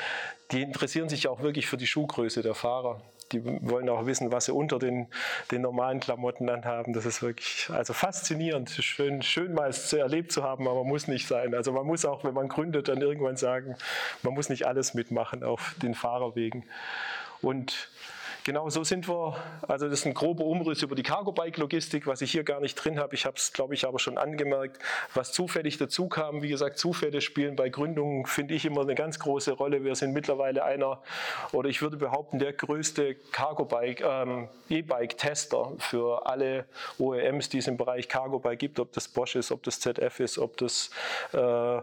die 0.53 0.63
interessieren 0.63 1.09
sich 1.09 1.29
auch 1.29 1.43
wirklich 1.43 1.67
für 1.67 1.77
die 1.77 1.87
Schuhgröße 1.87 2.43
der 2.43 2.55
Fahrer. 2.55 3.01
Die 3.33 3.45
wollen 3.45 3.89
auch 3.89 4.07
wissen, 4.07 4.31
was 4.31 4.45
sie 4.45 4.53
unter 4.53 4.79
den, 4.79 5.09
den 5.51 5.63
normalen 5.63 5.99
Klamotten 5.99 6.49
anhaben. 6.49 6.93
Das 6.93 7.07
ist 7.07 7.23
wirklich 7.23 7.69
also 7.71 7.93
faszinierend, 7.93 8.71
schön, 8.71 9.23
schön 9.23 9.55
mal 9.55 9.71
es 9.71 9.93
erlebt 9.93 10.31
zu 10.31 10.45
haben, 10.45 10.69
aber 10.69 10.85
muss 10.85 11.09
nicht 11.09 11.27
sein. 11.27 11.55
Also 11.55 11.73
man 11.73 11.87
muss 11.87 12.05
auch, 12.05 12.23
wenn 12.23 12.35
man 12.35 12.49
gründet, 12.49 12.89
dann 12.89 13.01
irgendwann 13.01 13.37
sagen, 13.37 13.77
man 14.23 14.35
muss 14.35 14.51
nicht 14.51 14.67
alles 14.67 14.95
mitmachen 14.95 15.43
auf 15.43 15.75
den 15.83 15.95
Fahrerwegen. 15.95 16.65
Und 17.41 17.89
Genau 18.45 18.69
so 18.69 18.85
sind 18.85 19.09
wir. 19.09 19.43
Also 19.67 19.89
das 19.89 20.01
ist 20.01 20.07
ein 20.07 20.13
grober 20.13 20.45
Umriss 20.45 20.83
über 20.83 20.95
die 20.95 21.03
Cargo-Bike-Logistik, 21.03 22.07
was 22.07 22.21
ich 22.21 22.31
hier 22.31 22.45
gar 22.45 22.61
nicht 22.61 22.75
drin 22.75 22.99
habe. 22.99 23.15
Ich 23.15 23.25
habe 23.25 23.39
es, 23.39 23.55
glaube 23.55 23.73
ich, 23.73 23.87
aber 23.87 23.99
schon 23.99 24.19
angemerkt. 24.19 24.79
Was 25.15 25.33
zufällig 25.33 25.79
dazu 25.79 26.11
kam, 26.11 26.43
wie 26.43 26.51
gesagt, 26.51 26.79
Zufälle 26.79 27.23
spielen 27.23 27.57
bei 27.57 27.71
Gründungen, 27.71 28.27
finde 28.27 28.53
ich 28.53 28.67
immer 28.67 28.83
eine 28.83 28.95
ganz 28.95 29.19
große 29.19 29.53
Rolle. 29.53 29.83
Wir 29.83 29.95
sind 29.95 30.13
mittlerweile 30.13 30.63
einer, 30.63 31.01
oder 31.53 31.71
ich 31.71 31.81
würde 31.81 31.97
behaupten, 31.97 32.39
der 32.39 32.53
größte 32.53 33.15
Cargo-Bike, 33.33 34.03
ähm, 34.03 34.49
E-Bike-Tester 34.69 35.73
für 35.79 36.27
alle 36.27 36.67
OEMs, 36.99 37.49
die 37.49 37.59
es 37.59 37.67
im 37.67 37.79
Bereich 37.79 38.11
Cargo-Bike 38.11 38.59
gibt, 38.59 38.79
ob 38.79 38.93
das 38.93 39.09
Bosch 39.09 39.37
ist, 39.37 39.53
ob 39.53 39.63
das 39.63 39.81
ZF 39.81 40.21
ist, 40.21 40.37
ob 40.37 40.59
das 40.59 40.91
äh, 41.33 41.81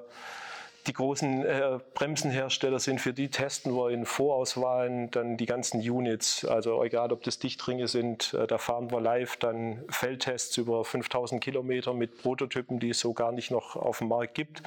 die 0.88 0.94
großen 0.94 1.46
äh, 1.46 1.80
Bremsenhersteller 1.94 2.80
sind, 2.80 3.02
für 3.02 3.14
die 3.14 3.30
testen 3.30 3.76
wir 3.76 3.90
in 3.90 4.06
Vorauswahlen 4.06 5.12
dann 5.12 5.38
die 5.38 5.46
ganzen 5.46 5.80
Units. 5.80 6.46
Also 6.46 6.84
egal, 6.84 7.12
ob 7.12 7.24
das 7.24 7.40
Dichtringe 7.40 7.88
sind, 7.88 8.34
äh, 8.34 8.48
da 8.48 8.58
fahren 8.58 8.92
wir 8.92 9.00
live 9.00 9.38
dann 9.38 9.84
Feldtests 9.90 10.58
über 10.58 10.84
5000 10.84 11.44
Kilometer 11.44 11.94
mit 11.94 12.22
Prototypen, 12.22 12.80
die 12.80 12.90
es 12.90 13.00
so 13.00 13.14
gar 13.14 13.32
nicht 13.32 13.52
noch 13.52 13.76
auf 13.76 14.00
dem 14.00 14.08
Markt 14.08 14.36
gibt. 14.36 14.62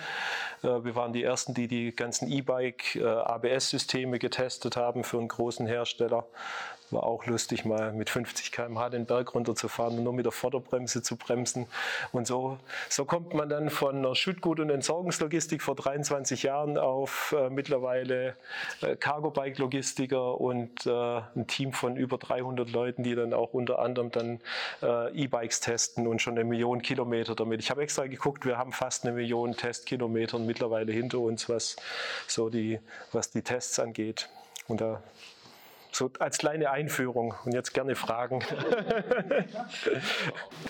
Äh, 0.63 0.85
wir 0.85 0.95
waren 0.95 1.13
die 1.13 1.23
Ersten, 1.23 1.55
die 1.55 1.69
die 1.69 1.95
ganzen 1.95 2.31
E-Bike 2.31 2.97
äh, 2.97 4.19
getestet 4.19 4.77
haben 4.77 5.05
für 5.05 5.19
einen 5.19 5.29
großen 5.29 5.67
Hersteller. 5.67 6.27
War 6.95 7.05
auch 7.05 7.27
lustig, 7.27 7.65
mal 7.65 7.93
mit 7.93 8.09
50 8.09 8.51
km/h 8.51 8.91
den 8.91 9.07
Berg 9.07 9.35
runterzufahren 9.35 9.99
und 9.99 10.05
nur 10.05 10.13
mit 10.13 10.25
der 10.25 10.33
Vorderbremse 10.33 11.03
zu 11.03 11.17
bremsen. 11.17 11.67
Und 12.13 12.27
so, 12.27 12.59
so 12.89 13.05
kommt 13.05 13.35
man 13.35 13.49
dann 13.49 13.69
von 13.69 13.97
einer 13.97 14.15
Schüttgut- 14.15 14.61
und 14.61 14.71
Entsorgungslogistik 14.71 15.61
vor 15.61 15.75
23 15.75 16.15
23 16.25 16.43
Jahren 16.43 16.79
auf 16.79 17.35
äh, 17.37 17.51
mittlerweile 17.51 18.37
äh, 18.81 18.97
Cargo-Bike-Logistiker 18.97 20.41
und 20.41 20.87
äh, 20.87 20.91
ein 20.91 21.47
Team 21.47 21.73
von 21.73 21.97
über 21.97 22.19
300 22.19 22.71
Leuten, 22.71 23.03
die 23.03 23.15
dann 23.15 23.33
auch 23.33 23.53
unter 23.53 23.79
anderem 23.79 24.11
dann 24.11 24.41
äh, 24.83 25.25
E-Bikes 25.25 25.61
testen 25.61 26.07
und 26.07 26.23
schon 26.23 26.35
eine 26.35 26.45
Million 26.45 26.83
Kilometer 26.83 27.35
damit. 27.35 27.61
Ich 27.61 27.71
habe 27.71 27.83
extra 27.83 28.07
geguckt, 28.07 28.47
wir 28.47 28.59
haben 28.59 28.73
fast 28.73 29.05
eine 29.05 29.15
Million 29.15 29.57
Testkilometer 29.57 30.39
mittlerweile 30.39 30.93
hinter 30.93 31.19
uns, 31.19 31.49
was 31.49 31.77
so 32.27 32.49
die, 32.49 32.81
was 33.13 33.31
die 33.31 33.43
Tests 33.43 33.79
angeht. 33.79 34.29
Und 34.69 34.81
da 34.81 35.03
so 35.95 36.11
als 36.19 36.39
kleine 36.39 36.71
Einführung 36.71 37.35
und 37.45 37.55
jetzt 37.55 37.73
gerne 37.75 37.95
Fragen. 37.95 38.45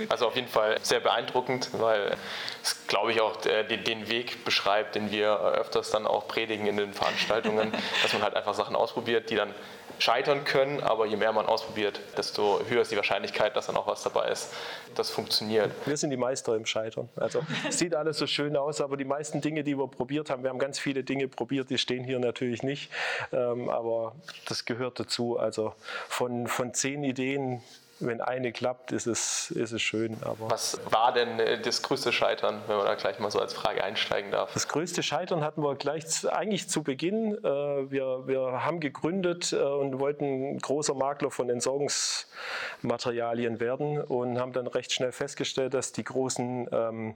Also 0.09 0.27
auf 0.27 0.35
jeden 0.35 0.49
Fall 0.49 0.79
sehr 0.83 1.01
beeindruckend, 1.01 1.71
weil 1.73 2.17
es, 2.63 2.87
glaube 2.87 3.13
ich, 3.13 3.21
auch 3.21 3.37
den 3.37 4.09
Weg 4.09 4.45
beschreibt, 4.45 4.95
den 4.95 5.11
wir 5.11 5.39
öfters 5.41 5.91
dann 5.91 6.07
auch 6.07 6.27
predigen 6.27 6.67
in 6.67 6.77
den 6.77 6.93
Veranstaltungen, 6.93 7.73
dass 8.03 8.13
man 8.13 8.23
halt 8.23 8.35
einfach 8.35 8.55
Sachen 8.55 8.77
ausprobiert, 8.77 9.31
die 9.31 9.37
dann 9.37 9.55
scheitern 9.99 10.45
können, 10.45 10.81
aber 10.81 11.07
je 11.07 11.17
mehr 11.17 11.33
man 11.33 11.47
ausprobiert, 11.47 12.01
desto 12.17 12.61
höher 12.69 12.83
ist 12.83 12.91
die 12.91 12.97
Wahrscheinlichkeit, 12.97 13.57
dass 13.57 13.67
dann 13.67 13.77
auch 13.77 13.87
was 13.87 14.03
dabei 14.03 14.29
ist, 14.29 14.53
das 14.95 15.11
funktioniert. 15.11 15.71
Wir 15.87 15.97
sind 15.97 16.11
die 16.11 16.17
Meister 16.17 16.57
im 16.57 16.67
Scheitern. 16.67 17.09
Also 17.17 17.43
es 17.69 17.79
sieht 17.79 17.95
alles 17.95 18.19
so 18.19 18.27
schön 18.27 18.57
aus, 18.57 18.81
aber 18.81 18.97
die 18.97 19.05
meisten 19.05 19.41
Dinge, 19.41 19.65
die 19.65 19.77
wir 19.79 19.89
probiert 19.89 20.31
haben, 20.31 20.43
wir 20.43 20.51
haben 20.51 20.59
ganz 20.59 20.79
viele 20.79 21.05
Dinge 21.05 21.29
probiert, 21.29 21.71
die 21.71 21.79
stehen 21.79 22.05
hier 22.05 22.19
natürlich 22.19 22.63
nicht, 22.63 22.91
ähm, 23.33 23.69
aber 23.69 24.15
das 24.49 24.65
gehört 24.65 24.99
dazu. 25.01 25.14
Also 25.19 25.75
von, 26.09 26.47
von 26.47 26.75
zehn 26.75 27.05
Ideen 27.05 27.63
wenn 28.01 28.21
eine 28.21 28.51
klappt, 28.53 28.93
ist 28.93 29.07
es, 29.07 29.51
ist 29.51 29.73
es 29.73 29.81
schön. 29.83 30.17
Aber 30.23 30.51
Was 30.51 30.79
war 30.91 31.13
denn 31.13 31.39
äh, 31.39 31.61
das 31.61 31.83
größte 31.83 32.13
Scheitern, 32.13 32.63
wenn 32.67 32.77
man 32.77 32.87
da 32.87 32.95
gleich 32.95 33.19
mal 33.19 33.31
so 33.31 33.39
als 33.39 33.53
Frage 33.55 33.85
einsteigen 33.85 34.31
darf? 34.31 34.53
Das 34.53 34.69
größte 34.69 35.03
Scheitern 35.03 35.43
hatten 35.43 35.63
wir 35.63 35.75
gleich 35.77 36.05
eigentlich 36.31 36.69
zu 36.69 36.83
Beginn. 36.83 37.35
Äh, 37.35 37.91
wir, 37.91 38.27
wir 38.27 38.65
haben 38.65 38.81
gegründet 38.81 39.53
äh, 39.53 39.57
und 39.57 40.01
wollten 40.01 40.59
großer 40.59 40.95
Makler 40.95 41.31
von 41.31 41.49
Entsorgungsmaterialien 41.51 43.61
werden 43.61 44.03
und 44.03 44.41
haben 44.41 44.53
dann 44.53 44.67
recht 44.67 44.93
schnell 44.93 45.13
festgestellt, 45.13 45.75
dass 45.75 45.93
die 45.93 46.05
großen 46.05 46.69
ähm, 46.73 47.15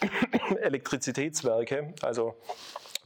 Elektrizitätswerke, 0.60 1.94
also 2.02 2.34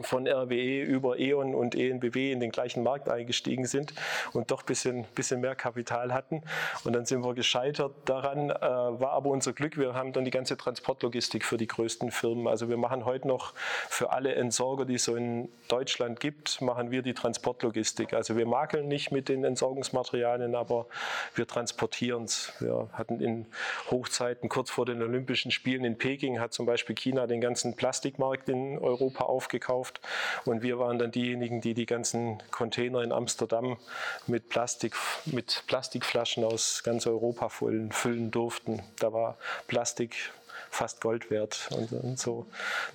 von 0.00 0.26
RWE 0.26 0.82
über 0.82 1.18
E.ON 1.18 1.54
und 1.54 1.74
ENBW 1.74 2.32
in 2.32 2.40
den 2.40 2.50
gleichen 2.50 2.82
Markt 2.82 3.08
eingestiegen 3.08 3.66
sind 3.66 3.94
und 4.32 4.50
doch 4.50 4.62
ein 4.62 4.66
bisschen, 4.66 5.04
bisschen 5.14 5.40
mehr 5.40 5.54
Kapital 5.54 6.12
hatten. 6.12 6.42
Und 6.84 6.94
dann 6.94 7.06
sind 7.06 7.24
wir 7.24 7.34
gescheitert 7.34 7.92
daran, 8.04 8.50
äh, 8.50 8.60
war 8.60 9.12
aber 9.12 9.30
unser 9.30 9.52
Glück, 9.52 9.76
wir 9.78 9.94
haben 9.94 10.12
dann 10.12 10.24
die 10.24 10.30
ganze 10.30 10.56
Transportlogistik 10.56 11.44
für 11.44 11.56
die 11.56 11.68
größten 11.68 12.10
Firmen. 12.10 12.48
Also 12.48 12.68
wir 12.68 12.76
machen 12.76 13.04
heute 13.04 13.28
noch 13.28 13.54
für 13.88 14.10
alle 14.10 14.34
Entsorger, 14.34 14.84
die 14.84 14.94
es 14.94 15.04
so 15.04 15.14
in 15.14 15.48
Deutschland 15.68 16.18
gibt, 16.18 16.60
machen 16.60 16.90
wir 16.90 17.02
die 17.02 17.14
Transportlogistik. 17.14 18.14
Also 18.14 18.36
wir 18.36 18.46
makeln 18.46 18.88
nicht 18.88 19.12
mit 19.12 19.28
den 19.28 19.44
Entsorgungsmaterialien, 19.44 20.54
aber 20.54 20.86
wir 21.34 21.46
transportieren 21.46 22.24
es. 22.24 22.52
Wir 22.58 22.88
hatten 22.92 23.20
in 23.20 23.46
Hochzeiten 23.90 24.48
kurz 24.48 24.70
vor 24.70 24.86
den 24.86 25.02
Olympischen 25.02 25.50
Spielen 25.50 25.84
in 25.84 25.98
Peking, 25.98 26.40
hat 26.40 26.52
zum 26.52 26.66
Beispiel 26.66 26.96
China 26.96 27.26
den 27.26 27.40
ganzen 27.40 27.76
Plastikmarkt 27.76 28.48
in 28.48 28.78
Europa 28.78 29.24
aufgekauft 29.24 29.83
gekauft. 29.84 30.00
Und 30.44 30.62
wir 30.62 30.78
waren 30.78 30.98
dann 30.98 31.10
diejenigen, 31.10 31.60
die 31.60 31.74
die 31.74 31.86
ganzen 31.86 32.42
Container 32.50 33.02
in 33.02 33.12
Amsterdam 33.12 33.76
mit, 34.26 34.48
Plastik, 34.48 34.94
mit 35.26 35.64
Plastikflaschen 35.66 36.44
aus 36.44 36.82
ganz 36.82 37.06
Europa 37.06 37.48
füllen, 37.48 37.92
füllen 37.92 38.30
durften. 38.30 38.82
Da 38.98 39.12
war 39.12 39.36
Plastik 39.66 40.14
fast 40.70 41.00
Gold 41.00 41.30
wert. 41.30 41.68
Und, 41.70 41.92
und, 41.92 42.18
so. 42.18 42.46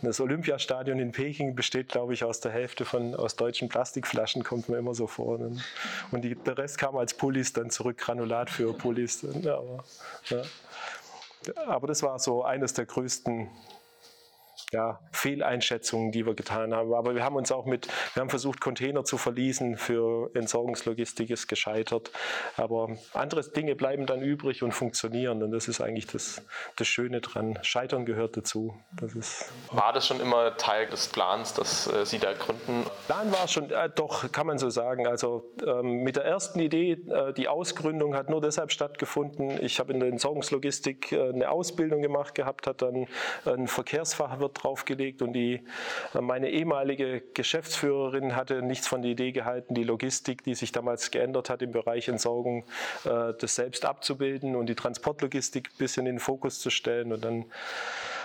Das 0.01 0.19
Olympiastadion 0.19 0.99
in 0.99 1.11
Peking 1.11 1.55
besteht, 1.55 1.89
glaube 1.89 2.13
ich, 2.13 2.23
aus 2.23 2.41
der 2.41 2.51
Hälfte 2.51 2.83
von 2.83 3.15
aus 3.15 3.35
deutschen 3.35 3.69
Plastikflaschen, 3.69 4.43
kommt 4.43 4.67
mir 4.67 4.77
immer 4.77 4.93
so 4.93 5.07
vor. 5.07 5.39
Und 6.11 6.21
die, 6.21 6.35
der 6.35 6.57
Rest 6.57 6.77
kam 6.77 6.97
als 6.97 7.13
Pullis 7.13 7.53
dann 7.53 7.69
zurück, 7.69 7.97
Granulat 7.97 8.49
für 8.49 8.73
Pullis. 8.73 9.23
Aber, 9.23 9.83
ja. 10.25 10.41
Aber 11.67 11.87
das 11.87 12.03
war 12.03 12.19
so 12.19 12.43
eines 12.43 12.73
der 12.73 12.85
größten 12.85 13.49
ja, 14.71 14.99
Fehleinschätzungen, 15.11 16.11
die 16.11 16.25
wir 16.25 16.35
getan 16.35 16.73
haben. 16.73 16.93
Aber 16.93 17.15
wir 17.15 17.23
haben 17.23 17.35
uns 17.35 17.51
auch 17.51 17.65
mit, 17.65 17.87
wir 18.13 18.21
haben 18.21 18.29
versucht, 18.29 18.61
Container 18.61 19.03
zu 19.03 19.17
verließen 19.17 19.77
für 19.77 20.31
Entsorgungslogistik, 20.35 21.29
ist 21.29 21.47
gescheitert. 21.47 22.11
Aber 22.57 22.97
andere 23.13 23.41
Dinge 23.49 23.75
bleiben 23.75 24.05
dann 24.05 24.21
übrig 24.21 24.63
und 24.63 24.71
funktionieren. 24.71 25.43
Und 25.43 25.51
das 25.51 25.67
ist 25.67 25.81
eigentlich 25.81 26.07
das, 26.07 26.41
das 26.75 26.87
Schöne 26.87 27.21
dran. 27.21 27.57
Scheitern 27.61 28.05
gehört 28.05 28.37
dazu. 28.37 28.79
Das 28.95 29.15
ist 29.15 29.51
war 29.71 29.93
das 29.93 30.07
schon 30.07 30.19
immer 30.19 30.57
Teil 30.57 30.87
des 30.87 31.07
Plans, 31.07 31.53
dass 31.53 31.91
äh, 31.91 32.05
Sie 32.05 32.19
da 32.19 32.33
gründen? 32.33 32.85
Plan 33.07 33.31
war 33.31 33.47
schon, 33.47 33.69
äh, 33.69 33.89
doch, 33.89 34.31
kann 34.31 34.47
man 34.47 34.57
so 34.57 34.69
sagen. 34.69 35.07
Also 35.07 35.51
ähm, 35.65 36.03
mit 36.03 36.15
der 36.15 36.25
ersten 36.25 36.59
Idee, 36.59 36.91
äh, 36.91 37.33
die 37.33 37.47
Ausgründung 37.47 38.15
hat 38.15 38.29
nur 38.29 38.41
deshalb 38.41 38.71
stattgefunden. 38.71 39.63
Ich 39.63 39.79
habe 39.79 39.93
in 39.93 39.99
der 39.99 40.09
Entsorgungslogistik 40.09 41.11
äh, 41.11 41.29
eine 41.29 41.49
Ausbildung 41.49 42.01
gemacht 42.01 42.35
gehabt, 42.35 42.67
hat 42.67 42.81
dann 42.81 43.07
ein 43.45 43.67
Verkehrsfachwirt 43.67 44.58
draufgelegt 44.61 45.21
und 45.21 45.33
die, 45.33 45.61
äh, 46.13 46.21
meine 46.21 46.49
ehemalige 46.49 47.21
Geschäftsführerin 47.33 48.35
hatte 48.35 48.61
nichts 48.61 48.87
von 48.87 49.01
der 49.01 49.11
Idee 49.11 49.31
gehalten, 49.31 49.73
die 49.73 49.83
Logistik, 49.83 50.43
die 50.43 50.55
sich 50.55 50.71
damals 50.71 51.11
geändert 51.11 51.49
hat 51.49 51.61
im 51.61 51.71
Bereich 51.71 52.07
Entsorgung, 52.07 52.65
äh, 53.05 53.33
das 53.39 53.55
selbst 53.55 53.85
abzubilden 53.85 54.55
und 54.55 54.67
die 54.67 54.75
Transportlogistik 54.75 55.69
ein 55.69 55.77
bisschen 55.77 56.05
in 56.05 56.15
den 56.15 56.19
Fokus 56.19 56.59
zu 56.59 56.69
stellen. 56.69 57.11
Und 57.13 57.23
dann 57.23 57.45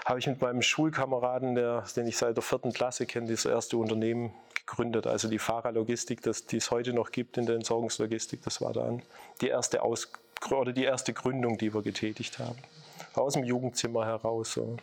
habe 0.05 0.19
ich 0.19 0.27
mit 0.27 0.41
meinem 0.41 0.63
Schulkameraden, 0.63 1.55
der, 1.55 1.85
den 1.97 2.07
ich 2.07 2.17
seit 2.17 2.37
der 2.37 2.43
vierten 2.43 2.73
Klasse 2.73 3.07
kenne, 3.07 3.31
das 3.31 3.45
erste 3.45 3.77
Unternehmen 3.77 4.33
gegründet. 4.55 5.07
Also 5.07 5.29
die 5.29 5.39
Fahrerlogistik, 5.39 6.23
das, 6.23 6.47
die 6.47 6.59
es 6.59 6.71
heute 6.71 6.93
noch 6.93 7.11
gibt 7.11 7.39
in 7.39 7.47
der 7.47 7.57
Entsorgungslogistik, 7.57 8.43
das 8.43 8.61
war 8.61 8.73
dann 8.73 9.03
die 9.41 9.49
erste 9.49 9.83
Aus 9.83 10.13
oder 10.51 10.73
die 10.73 10.85
erste 10.85 11.15
Gründung, 11.15 11.57
die 11.57 11.73
wir 11.73 11.83
getätigt 11.83 12.39
haben. 12.39 12.59
Aus 13.15 13.35
dem 13.35 13.45
Jugendzimmer 13.45 14.05
heraus. 14.05 14.53
So. 14.53 14.77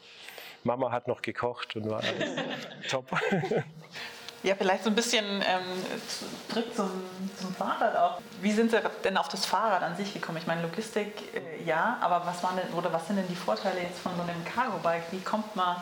Mama 0.63 0.91
hat 0.91 1.07
noch 1.07 1.21
gekocht 1.21 1.75
und 1.75 1.89
war 1.89 1.99
alles 1.99 2.35
top. 2.89 3.05
Ja, 4.43 4.55
vielleicht 4.55 4.83
so 4.83 4.89
ein 4.89 4.95
bisschen 4.95 5.25
ähm, 5.25 5.63
zurück 6.49 6.75
zum, 6.75 6.89
zum 7.39 7.53
Fahrrad 7.53 7.95
auch. 7.95 8.21
Wie 8.41 8.51
sind 8.51 8.71
Sie 8.71 8.77
denn 9.03 9.17
auf 9.17 9.27
das 9.27 9.45
Fahrrad 9.45 9.83
an 9.83 9.95
sich 9.95 10.13
gekommen? 10.13 10.39
Ich 10.39 10.47
meine, 10.47 10.63
Logistik, 10.63 11.13
äh, 11.35 11.63
ja, 11.63 11.99
aber 12.01 12.25
was 12.25 12.41
waren 12.43 12.57
denn, 12.57 12.73
oder 12.73 12.91
was 12.91 13.05
sind 13.05 13.17
denn 13.17 13.27
die 13.27 13.35
Vorteile 13.35 13.79
jetzt 13.81 13.99
von 13.99 14.15
so 14.15 14.23
einem 14.23 14.43
Cargo-Bike? 14.45 15.11
Wie 15.11 15.19
kommt 15.19 15.55
man 15.55 15.75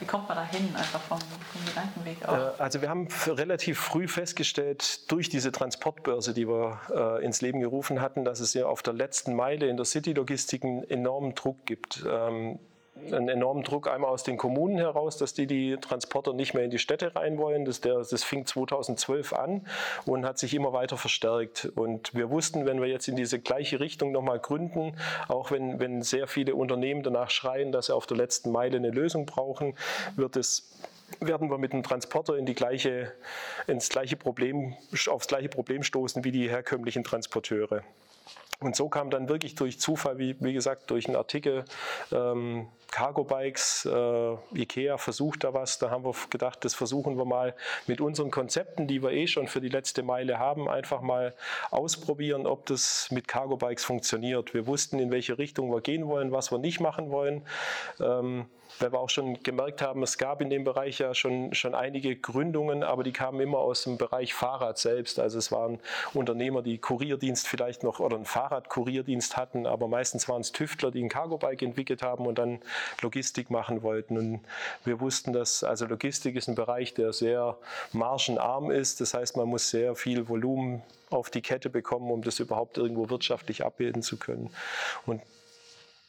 wie 0.00 0.06
kommt 0.06 0.28
man 0.28 0.36
da 0.36 0.44
hin, 0.44 0.74
einfach 0.74 1.00
vom, 1.00 1.18
vom 1.18 1.64
Gedankenweg 1.66 2.26
auch? 2.26 2.58
Äh, 2.58 2.62
also 2.62 2.82
wir 2.82 2.88
haben 2.88 3.08
relativ 3.26 3.78
früh 3.78 4.08
festgestellt, 4.08 5.10
durch 5.10 5.28
diese 5.28 5.52
Transportbörse, 5.52 6.34
die 6.34 6.48
wir 6.48 6.80
äh, 6.90 7.24
ins 7.24 7.40
Leben 7.42 7.60
gerufen 7.60 8.00
hatten, 8.00 8.24
dass 8.24 8.40
es 8.40 8.54
ja 8.54 8.66
auf 8.66 8.82
der 8.82 8.94
letzten 8.94 9.34
Meile 9.34 9.66
in 9.66 9.76
der 9.76 9.84
City-Logistik 9.84 10.64
einen 10.64 10.84
enormen 10.84 11.34
Druck 11.34 11.64
gibt. 11.66 12.04
Ähm, 12.08 12.58
einen 13.12 13.28
enormen 13.28 13.62
Druck 13.62 13.88
einmal 13.88 14.10
aus 14.10 14.22
den 14.22 14.36
Kommunen 14.36 14.78
heraus, 14.78 15.16
dass 15.16 15.34
die 15.34 15.46
die 15.46 15.76
Transporter 15.76 16.32
nicht 16.32 16.54
mehr 16.54 16.64
in 16.64 16.70
die 16.70 16.78
Städte 16.78 17.14
rein 17.14 17.38
wollen. 17.38 17.64
Das, 17.64 17.80
der, 17.80 17.98
das 17.98 18.24
fing 18.24 18.46
2012 18.46 19.32
an 19.32 19.66
und 20.06 20.24
hat 20.24 20.38
sich 20.38 20.54
immer 20.54 20.72
weiter 20.72 20.96
verstärkt. 20.96 21.70
Und 21.74 22.14
wir 22.14 22.30
wussten, 22.30 22.66
wenn 22.66 22.80
wir 22.80 22.88
jetzt 22.88 23.08
in 23.08 23.16
diese 23.16 23.38
gleiche 23.38 23.80
Richtung 23.80 24.12
nochmal 24.12 24.38
gründen, 24.38 24.96
auch 25.28 25.50
wenn, 25.50 25.80
wenn 25.80 26.02
sehr 26.02 26.26
viele 26.26 26.54
Unternehmen 26.54 27.02
danach 27.02 27.30
schreien, 27.30 27.72
dass 27.72 27.86
sie 27.86 27.94
auf 27.94 28.06
der 28.06 28.16
letzten 28.16 28.50
Meile 28.50 28.76
eine 28.76 28.90
Lösung 28.90 29.26
brauchen, 29.26 29.74
wird 30.16 30.36
es 30.36 30.70
werden 31.20 31.50
wir 31.50 31.58
mit 31.58 31.72
dem 31.72 31.82
Transporter 31.82 32.36
in 32.36 32.46
die 32.46 32.54
gleiche, 32.54 33.12
ins 33.66 33.88
gleiche 33.88 34.16
Problem, 34.16 34.74
aufs 35.08 35.28
gleiche 35.28 35.48
Problem 35.48 35.82
stoßen 35.82 36.24
wie 36.24 36.32
die 36.32 36.48
herkömmlichen 36.48 37.04
Transporteure. 37.04 37.82
Und 38.64 38.74
so 38.74 38.88
kam 38.88 39.10
dann 39.10 39.28
wirklich 39.28 39.54
durch 39.54 39.78
Zufall, 39.78 40.18
wie, 40.18 40.36
wie 40.40 40.54
gesagt, 40.54 40.90
durch 40.90 41.06
einen 41.06 41.16
Artikel, 41.16 41.66
ähm, 42.10 42.66
Cargo 42.90 43.24
Bikes, 43.24 43.84
äh, 43.84 44.36
Ikea 44.54 44.96
versucht 44.96 45.44
da 45.44 45.52
was. 45.52 45.78
Da 45.78 45.90
haben 45.90 46.04
wir 46.04 46.14
gedacht, 46.30 46.64
das 46.64 46.74
versuchen 46.74 47.18
wir 47.18 47.26
mal 47.26 47.54
mit 47.86 48.00
unseren 48.00 48.30
Konzepten, 48.30 48.86
die 48.86 49.02
wir 49.02 49.10
eh 49.10 49.26
schon 49.26 49.48
für 49.48 49.60
die 49.60 49.68
letzte 49.68 50.02
Meile 50.02 50.38
haben, 50.38 50.68
einfach 50.68 51.02
mal 51.02 51.34
ausprobieren, 51.70 52.46
ob 52.46 52.64
das 52.66 53.08
mit 53.10 53.28
Cargo 53.28 53.56
Bikes 53.58 53.84
funktioniert. 53.84 54.54
Wir 54.54 54.66
wussten, 54.66 54.98
in 54.98 55.10
welche 55.10 55.36
Richtung 55.36 55.70
wir 55.70 55.82
gehen 55.82 56.06
wollen, 56.06 56.32
was 56.32 56.50
wir 56.50 56.58
nicht 56.58 56.80
machen 56.80 57.10
wollen. 57.10 57.42
Ähm, 58.00 58.46
weil 58.78 58.92
wir 58.92 58.98
auch 58.98 59.10
schon 59.10 59.42
gemerkt 59.42 59.82
haben, 59.82 60.02
es 60.02 60.18
gab 60.18 60.40
in 60.40 60.50
dem 60.50 60.64
Bereich 60.64 60.98
ja 60.98 61.14
schon, 61.14 61.54
schon 61.54 61.74
einige 61.74 62.16
Gründungen, 62.16 62.82
aber 62.82 63.04
die 63.04 63.12
kamen 63.12 63.40
immer 63.40 63.58
aus 63.58 63.84
dem 63.84 63.98
Bereich 63.98 64.34
Fahrrad 64.34 64.78
selbst. 64.78 65.18
Also 65.18 65.38
es 65.38 65.52
waren 65.52 65.78
Unternehmer, 66.12 66.62
die 66.62 66.78
Kurierdienst 66.78 67.46
vielleicht 67.46 67.82
noch 67.82 68.00
oder 68.00 68.16
einen 68.16 68.24
Fahrradkurierdienst 68.24 69.36
hatten, 69.36 69.66
aber 69.66 69.88
meistens 69.88 70.28
waren 70.28 70.40
es 70.40 70.52
Tüftler, 70.52 70.90
die 70.90 71.02
ein 71.02 71.08
Cargo-Bike 71.08 71.62
entwickelt 71.62 72.02
haben 72.02 72.26
und 72.26 72.38
dann 72.38 72.60
Logistik 73.00 73.50
machen 73.50 73.82
wollten. 73.82 74.18
Und 74.18 74.40
wir 74.84 75.00
wussten, 75.00 75.32
dass 75.32 75.64
also 75.64 75.86
Logistik 75.86 76.36
ist 76.36 76.48
ein 76.48 76.54
Bereich, 76.54 76.94
der 76.94 77.12
sehr 77.12 77.56
margenarm 77.92 78.70
ist. 78.70 79.00
Das 79.00 79.14
heißt, 79.14 79.36
man 79.36 79.48
muss 79.48 79.70
sehr 79.70 79.94
viel 79.94 80.28
Volumen 80.28 80.82
auf 81.10 81.30
die 81.30 81.42
Kette 81.42 81.70
bekommen, 81.70 82.10
um 82.10 82.22
das 82.22 82.40
überhaupt 82.40 82.78
irgendwo 82.78 83.08
wirtschaftlich 83.10 83.64
abbilden 83.64 84.02
zu 84.02 84.18
können. 84.18 84.50
Und 85.06 85.20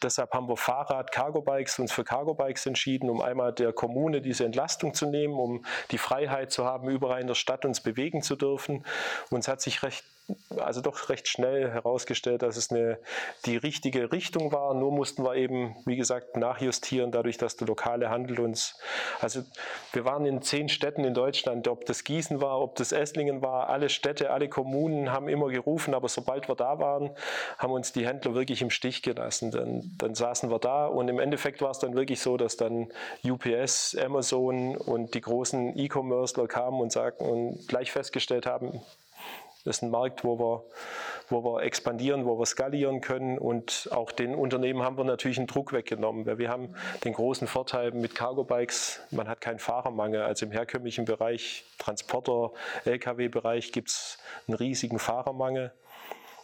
deshalb 0.01 0.33
haben 0.33 0.47
wir 0.47 0.57
Fahrrad, 0.57 1.11
Cargo-Bikes 1.11 1.79
uns 1.79 1.91
für 1.91 2.03
Cargo-Bikes 2.03 2.65
entschieden, 2.65 3.09
um 3.09 3.21
einmal 3.21 3.53
der 3.53 3.73
Kommune 3.73 4.21
diese 4.21 4.45
Entlastung 4.45 4.93
zu 4.93 5.05
nehmen, 5.05 5.35
um 5.35 5.65
die 5.91 5.97
Freiheit 5.97 6.51
zu 6.51 6.65
haben, 6.65 6.89
überall 6.89 7.21
in 7.21 7.27
der 7.27 7.35
Stadt 7.35 7.65
uns 7.65 7.81
bewegen 7.81 8.21
zu 8.21 8.35
dürfen. 8.35 8.85
Und 9.29 9.39
es 9.39 9.47
hat 9.47 9.61
sich 9.61 9.83
recht 9.83 10.03
also 10.57 10.81
doch 10.81 11.09
recht 11.09 11.27
schnell 11.27 11.69
herausgestellt, 11.71 12.41
dass 12.41 12.57
es 12.57 12.71
eine, 12.71 12.97
die 13.45 13.57
richtige 13.57 14.11
Richtung 14.11 14.51
war. 14.51 14.73
Nur 14.73 14.91
mussten 14.91 15.23
wir 15.23 15.35
eben, 15.35 15.75
wie 15.85 15.95
gesagt, 15.95 16.37
nachjustieren, 16.37 17.11
dadurch, 17.11 17.37
dass 17.37 17.57
der 17.57 17.67
lokale 17.67 18.09
Handel 18.09 18.39
uns, 18.39 18.79
also 19.21 19.41
wir 19.93 20.05
waren 20.05 20.25
in 20.25 20.41
zehn 20.41 20.69
Städten 20.69 21.03
in 21.03 21.13
Deutschland, 21.13 21.67
ob 21.67 21.85
das 21.85 22.03
Gießen 22.03 22.41
war, 22.41 22.59
ob 22.61 22.75
das 22.75 22.91
Esslingen 22.91 23.41
war, 23.41 23.69
alle 23.69 23.89
Städte, 23.89 24.31
alle 24.31 24.49
Kommunen 24.49 25.11
haben 25.11 25.29
immer 25.29 25.49
gerufen, 25.49 25.93
aber 25.93 26.09
sobald 26.09 26.47
wir 26.47 26.55
da 26.55 26.79
waren, 26.79 27.11
haben 27.57 27.73
uns 27.73 27.93
die 27.93 28.07
Händler 28.07 28.33
wirklich 28.33 28.61
im 28.61 28.69
Stich 28.69 29.03
gelassen. 29.03 29.51
Dann, 29.51 29.91
dann 29.97 30.15
saßen 30.15 30.49
wir 30.49 30.59
da 30.59 30.87
und 30.87 31.07
im 31.07 31.19
Endeffekt 31.19 31.61
war 31.61 31.71
es 31.71 31.79
dann 31.79 31.95
wirklich 31.95 32.21
so, 32.21 32.37
dass 32.37 32.57
dann 32.57 32.87
UPS, 33.23 33.95
Amazon 33.95 34.75
und 34.75 35.13
die 35.13 35.21
großen 35.21 35.77
E-Commercer 35.77 36.47
kamen 36.47 36.79
und 36.79 36.91
sagten 36.91 37.25
und 37.25 37.67
gleich 37.67 37.91
festgestellt 37.91 38.45
haben, 38.45 38.81
das 39.65 39.77
ist 39.77 39.81
ein 39.81 39.89
Markt, 39.89 40.23
wo 40.23 40.39
wir, 40.39 40.63
wo 41.29 41.43
wir 41.43 41.63
expandieren, 41.63 42.25
wo 42.25 42.37
wir 42.37 42.45
skalieren 42.45 43.01
können 43.01 43.39
und 43.39 43.89
auch 43.91 44.11
den 44.11 44.35
Unternehmen 44.35 44.83
haben 44.83 44.95
wir 44.97 45.03
natürlich 45.03 45.39
einen 45.39 45.47
Druck 45.47 45.73
weggenommen, 45.73 46.25
weil 46.27 46.37
wir 46.37 46.49
haben 46.49 46.75
den 47.03 47.13
großen 47.13 47.47
Vorteil 47.47 47.91
mit 47.91 48.13
Cargo 48.13 48.43
Bikes, 48.43 49.01
man 49.09 49.27
hat 49.27 49.41
keinen 49.41 49.59
Fahrermangel. 49.59 50.21
Also 50.21 50.45
im 50.45 50.51
herkömmlichen 50.51 51.05
Bereich, 51.05 51.65
Transporter, 51.79 52.51
Lkw-Bereich 52.85 53.71
gibt 53.71 53.89
es 53.89 54.19
einen 54.47 54.55
riesigen 54.55 54.99
Fahrermangel 54.99 55.73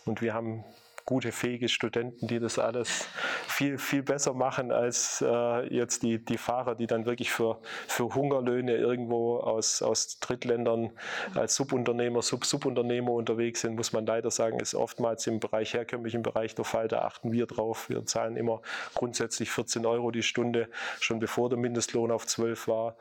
und 0.05 0.23
wir 0.23 0.33
haben 0.33 0.63
gute, 1.05 1.31
fähige 1.31 1.69
Studenten, 1.69 2.27
die 2.27 2.39
das 2.39 2.57
alles 2.57 3.07
viel, 3.51 3.77
viel 3.77 4.03
besser 4.03 4.33
machen 4.33 4.71
als 4.71 5.23
äh, 5.25 5.73
jetzt 5.73 6.03
die, 6.03 6.23
die 6.23 6.37
Fahrer, 6.37 6.75
die 6.75 6.87
dann 6.87 7.05
wirklich 7.05 7.31
für, 7.31 7.59
für 7.87 8.15
Hungerlöhne 8.15 8.75
irgendwo 8.75 9.37
aus, 9.37 9.81
aus 9.81 10.19
Drittländern 10.19 10.91
als 11.35 11.55
Subunternehmer, 11.55 12.21
Sub-Subunternehmer 12.21 13.11
unterwegs 13.11 13.61
sind, 13.61 13.75
muss 13.75 13.93
man 13.93 14.05
leider 14.05 14.31
sagen, 14.31 14.59
ist 14.59 14.75
oftmals 14.75 15.27
im 15.27 15.39
Bereich, 15.39 15.73
herkömmlichen 15.73 16.23
Bereich 16.23 16.55
der 16.55 16.65
Fall. 16.65 16.87
Da 16.87 17.01
achten 17.03 17.31
wir 17.31 17.45
drauf. 17.45 17.89
Wir 17.89 18.05
zahlen 18.05 18.37
immer 18.37 18.61
grundsätzlich 18.93 19.51
14 19.51 19.85
Euro 19.85 20.11
die 20.11 20.23
Stunde, 20.23 20.67
schon 20.99 21.19
bevor 21.19 21.49
der 21.49 21.57
Mindestlohn 21.57 22.11
auf 22.11 22.25
12 22.25 22.67
war 22.67 22.95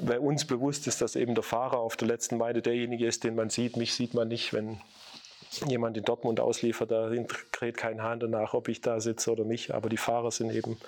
weil 0.00 0.18
uns 0.18 0.44
bewusst 0.44 0.86
ist, 0.86 1.00
dass 1.00 1.16
eben 1.16 1.34
der 1.34 1.44
Fahrer 1.44 1.78
auf 1.78 1.96
der 1.96 2.08
letzten 2.08 2.38
Meile 2.38 2.60
derjenige 2.60 3.06
ist, 3.06 3.24
den 3.24 3.34
man 3.34 3.50
sieht. 3.50 3.76
Mich 3.76 3.94
sieht 3.94 4.14
man 4.14 4.28
nicht, 4.28 4.52
wenn, 4.52 4.80
jemand 5.66 5.96
in 5.96 6.04
Dortmund 6.04 6.40
ausliefert, 6.40 6.90
da 6.90 7.10
kräht 7.52 7.76
kein 7.76 8.02
Hahn 8.02 8.20
danach, 8.20 8.54
ob 8.54 8.68
ich 8.68 8.80
da 8.80 9.00
sitze 9.00 9.32
oder 9.32 9.44
nicht. 9.44 9.72
Aber 9.72 9.88
die 9.88 9.96
Fahrer 9.96 10.30
sind 10.30 10.50
eben 10.50 10.78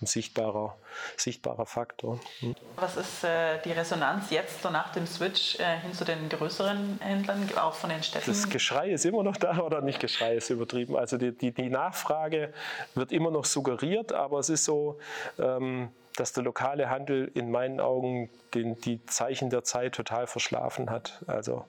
ein 0.00 0.06
sichtbarer, 0.06 0.76
sichtbarer 1.16 1.66
Faktor. 1.66 2.20
Hm. 2.40 2.54
Was 2.76 2.96
ist 2.96 3.24
äh, 3.24 3.58
die 3.64 3.72
Resonanz 3.72 4.30
jetzt 4.30 4.62
so 4.62 4.70
nach 4.70 4.92
dem 4.92 5.06
Switch 5.06 5.58
äh, 5.58 5.78
hin 5.80 5.92
zu 5.92 6.04
den 6.04 6.28
größeren 6.28 7.00
Händlern, 7.00 7.48
auch 7.60 7.74
von 7.74 7.90
den 7.90 8.02
Städten? 8.02 8.30
Das 8.30 8.48
Geschrei 8.48 8.90
ist 8.90 9.04
immer 9.04 9.22
noch 9.22 9.36
da 9.36 9.58
oder 9.62 9.80
nicht 9.80 10.00
Geschrei 10.00 10.36
ist 10.36 10.50
übertrieben. 10.50 10.96
Also 10.96 11.16
die, 11.16 11.32
die, 11.32 11.52
die 11.52 11.68
Nachfrage 11.68 12.52
wird 12.94 13.12
immer 13.12 13.30
noch 13.30 13.44
suggeriert, 13.44 14.12
aber 14.12 14.38
es 14.38 14.48
ist 14.48 14.64
so, 14.64 14.98
ähm, 15.38 15.90
dass 16.16 16.32
der 16.32 16.42
lokale 16.42 16.90
Handel 16.90 17.30
in 17.34 17.50
meinen 17.50 17.80
Augen 17.80 18.28
den, 18.54 18.80
die 18.80 19.04
Zeichen 19.06 19.50
der 19.50 19.64
Zeit 19.64 19.94
total 19.94 20.26
verschlafen 20.26 20.90
hat. 20.90 21.22
Also 21.26 21.64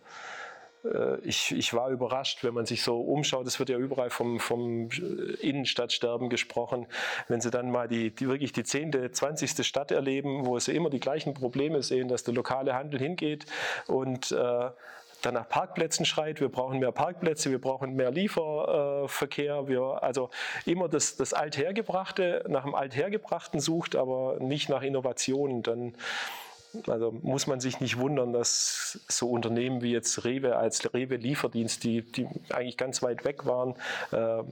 ich, 1.23 1.51
ich, 1.51 1.73
war 1.73 1.89
überrascht, 1.89 2.43
wenn 2.43 2.53
man 2.53 2.65
sich 2.65 2.83
so 2.83 3.01
umschaut. 3.01 3.45
Es 3.47 3.59
wird 3.59 3.69
ja 3.69 3.77
überall 3.77 4.09
vom, 4.09 4.39
vom 4.39 4.89
Innenstadtsterben 5.41 6.29
gesprochen. 6.29 6.87
Wenn 7.27 7.41
Sie 7.41 7.51
dann 7.51 7.69
mal 7.69 7.87
die, 7.87 8.15
die, 8.15 8.27
wirklich 8.27 8.53
die 8.53 8.63
10., 8.63 9.13
20. 9.13 9.65
Stadt 9.65 9.91
erleben, 9.91 10.45
wo 10.45 10.57
Sie 10.59 10.73
immer 10.73 10.89
die 10.89 10.99
gleichen 10.99 11.33
Probleme 11.33 11.83
sehen, 11.83 12.07
dass 12.07 12.23
der 12.23 12.33
lokale 12.33 12.75
Handel 12.75 12.99
hingeht 12.99 13.45
und 13.87 14.31
äh, 14.31 14.69
dann 15.21 15.33
nach 15.33 15.49
Parkplätzen 15.49 16.05
schreit, 16.05 16.39
wir 16.39 16.49
brauchen 16.49 16.79
mehr 16.79 16.91
Parkplätze, 16.91 17.51
wir 17.51 17.59
brauchen 17.59 17.95
mehr 17.95 18.11
Lieferverkehr, 18.11 19.67
wir, 19.67 20.01
also 20.01 20.29
immer 20.65 20.87
das, 20.87 21.17
das 21.17 21.33
Althergebrachte, 21.33 22.45
nach 22.47 22.63
dem 22.63 22.73
Althergebrachten 22.73 23.59
sucht, 23.59 23.95
aber 23.95 24.37
nicht 24.39 24.69
nach 24.69 24.81
Innovationen, 24.81 25.61
dann 25.61 25.93
also 26.87 27.11
muss 27.11 27.47
man 27.47 27.59
sich 27.59 27.79
nicht 27.79 27.97
wundern, 27.97 28.33
dass 28.33 28.99
so 29.07 29.29
Unternehmen 29.29 29.81
wie 29.81 29.91
jetzt 29.91 30.23
Rewe 30.23 30.55
als 30.57 30.93
Rewe 30.93 31.15
Lieferdienst, 31.15 31.83
die, 31.83 32.01
die 32.01 32.27
eigentlich 32.49 32.77
ganz 32.77 33.01
weit 33.01 33.25
weg 33.25 33.45
waren, 33.45 33.75
äh, 34.11 34.43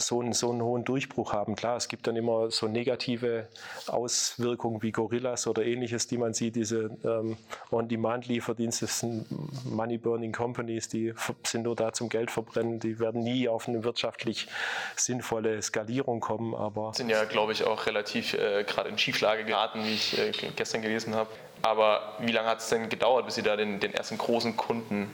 so 0.00 0.20
einen, 0.20 0.32
so 0.32 0.50
einen 0.50 0.62
hohen 0.62 0.84
Durchbruch 0.84 1.32
haben. 1.32 1.56
Klar, 1.56 1.76
es 1.76 1.88
gibt 1.88 2.06
dann 2.06 2.14
immer 2.14 2.52
so 2.52 2.68
negative 2.68 3.48
Auswirkungen 3.88 4.80
wie 4.82 4.92
Gorillas 4.92 5.48
oder 5.48 5.64
ähnliches, 5.64 6.06
die 6.06 6.18
man 6.18 6.34
sieht. 6.34 6.54
Diese 6.54 6.96
ähm, 7.04 7.36
On-Demand-Lieferdienste 7.72 8.86
Money-Burning 9.64 10.32
Companies, 10.32 10.88
die 10.88 11.14
sind 11.42 11.64
nur 11.64 11.74
da 11.74 11.92
zum 11.92 12.08
Geld 12.08 12.30
verbrennen. 12.30 12.78
Die 12.78 13.00
werden 13.00 13.24
nie 13.24 13.48
auf 13.48 13.66
eine 13.66 13.82
wirtschaftlich 13.82 14.46
sinnvolle 14.94 15.60
Skalierung 15.62 16.20
kommen. 16.20 16.54
Aber 16.54 16.94
sind 16.94 17.10
ja, 17.10 17.24
glaube 17.24 17.52
ich, 17.52 17.64
auch 17.64 17.86
relativ 17.86 18.34
äh, 18.34 18.62
gerade 18.62 18.90
in 18.90 18.98
Schieflage 18.98 19.44
geraten, 19.44 19.84
wie 19.84 19.94
ich 19.94 20.16
äh, 20.16 20.30
gestern 20.54 20.80
gelesen 20.80 21.16
habe. 21.16 21.30
Aber 21.62 22.14
wie 22.20 22.30
lange 22.30 22.48
hat 22.48 22.60
es 22.60 22.68
denn 22.68 22.88
gedauert, 22.88 23.26
bis 23.26 23.34
Sie 23.34 23.42
da 23.42 23.56
den, 23.56 23.80
den 23.80 23.92
ersten 23.92 24.16
großen 24.16 24.56
Kunden 24.56 25.12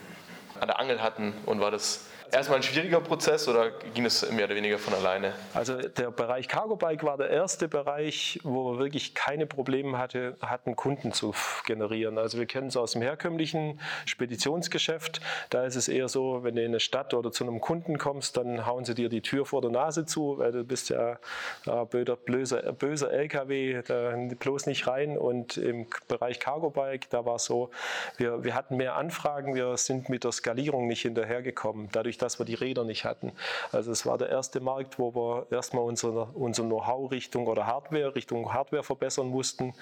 an 0.60 0.68
der 0.68 0.78
Angel 0.78 1.02
hatten? 1.02 1.32
Und 1.46 1.60
war 1.60 1.70
das 1.70 2.04
erstmal 2.32 2.58
ein 2.58 2.62
schwieriger 2.62 3.00
Prozess 3.00 3.48
oder 3.48 3.70
ging 3.70 4.04
es 4.04 4.30
mehr 4.30 4.46
oder 4.46 4.54
weniger 4.54 4.78
von 4.78 4.94
alleine? 4.94 5.32
Also 5.54 5.76
der 5.76 6.10
Bereich 6.10 6.48
Cargo 6.48 6.76
Bike 6.76 7.04
war 7.04 7.16
der 7.16 7.30
erste 7.30 7.68
Bereich, 7.68 8.40
wo 8.42 8.72
wir 8.72 8.78
wirklich 8.78 9.14
keine 9.14 9.46
Probleme 9.46 9.98
hatte, 9.98 10.37
hatten, 10.40 10.76
Kunden 10.76 11.12
zu 11.12 11.34
generieren. 11.66 12.18
Also 12.18 12.38
wir 12.38 12.46
kennen 12.46 12.68
es 12.68 12.76
aus 12.76 12.92
dem 12.92 13.02
herkömmlichen 13.02 13.80
Speditionsgeschäft. 14.06 15.20
Da 15.50 15.64
ist 15.64 15.76
es 15.76 15.88
eher 15.88 16.08
so, 16.08 16.44
wenn 16.44 16.56
du 16.56 16.62
in 16.62 16.68
eine 16.68 16.80
Stadt 16.80 17.14
oder 17.14 17.32
zu 17.32 17.44
einem 17.44 17.60
Kunden 17.60 17.98
kommst, 17.98 18.37
dann 18.37 18.66
hauen 18.66 18.84
sie 18.84 18.94
dir 18.94 19.08
die 19.08 19.22
Tür 19.22 19.46
vor 19.46 19.60
der 19.60 19.70
Nase 19.70 20.06
zu, 20.06 20.38
weil 20.38 20.52
du 20.52 20.64
bist 20.64 20.90
ja 20.90 21.18
äh, 21.66 21.84
böser, 21.84 22.16
böser, 22.16 22.72
böser 22.72 23.12
LKW, 23.12 23.82
da 23.87 24.14
bloß 24.38 24.66
nicht 24.66 24.87
rein. 24.87 25.16
Und 25.18 25.56
im 25.56 25.87
Bereich 26.08 26.40
Cargo 26.40 26.70
Bike, 26.70 27.08
da 27.10 27.24
war 27.24 27.37
es 27.37 27.44
so, 27.44 27.70
wir, 28.16 28.44
wir 28.44 28.54
hatten 28.54 28.76
mehr 28.76 28.96
Anfragen, 28.96 29.54
wir 29.54 29.76
sind 29.76 30.08
mit 30.08 30.24
der 30.24 30.32
Skalierung 30.32 30.87
nicht 30.87 31.02
hinterhergekommen. 31.02 31.88
Dadurch, 31.92 32.13
dass 32.18 32.38
wir 32.38 32.46
die 32.46 32.55
Räder 32.55 32.85
nicht 32.85 33.05
hatten. 33.05 33.33
Also 33.72 33.92
es 33.92 34.07
war 34.07 34.18
der 34.18 34.29
erste 34.29 34.61
Markt, 34.61 34.98
wo 34.98 35.14
wir 35.14 35.46
erstmal 35.50 35.85
unser, 35.85 36.29
unser 36.35 36.62
Know-how 36.62 37.11
Richtung 37.11 37.46
oder 37.46 37.66
Hardware, 37.66 38.14
Richtung 38.14 38.53
Hardware 38.53 38.83
verbessern 38.83 39.29
mussten 39.29 39.74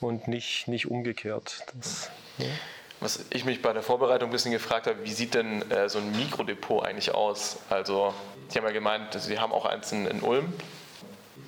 und 0.00 0.28
nicht, 0.28 0.68
nicht 0.68 0.90
umgekehrt. 0.90 1.64
Das, 1.74 2.10
ja. 2.38 2.46
Was 3.00 3.24
ich 3.30 3.44
mich 3.44 3.60
bei 3.60 3.72
der 3.72 3.82
Vorbereitung 3.82 4.30
ein 4.30 4.32
bisschen 4.32 4.52
gefragt 4.52 4.86
habe, 4.86 5.04
wie 5.04 5.12
sieht 5.12 5.34
denn 5.34 5.68
äh, 5.70 5.88
so 5.88 5.98
ein 5.98 6.16
Mikrodepot 6.16 6.84
eigentlich 6.84 7.12
aus? 7.14 7.58
Also, 7.68 8.14
Sie 8.48 8.58
haben 8.58 8.66
ja 8.66 8.72
gemeint, 8.72 9.12
Sie 9.12 9.38
haben 9.38 9.52
auch 9.52 9.66
eins 9.66 9.92
in, 9.92 10.06
in 10.06 10.22
Ulm. 10.22 10.52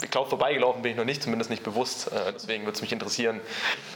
Ich 0.03 0.11
glaube, 0.11 0.29
vorbeigelaufen 0.29 0.83
bin 0.83 0.93
ich 0.93 0.99
noch 0.99 1.05
nicht, 1.05 1.23
zumindest 1.23 1.49
nicht 1.51 1.63
bewusst. 1.63 2.13
Äh, 2.13 2.33
deswegen 2.35 2.65
würde 2.65 2.77
es 2.77 2.83
mich 2.83 2.93
interessieren, 2.93 3.41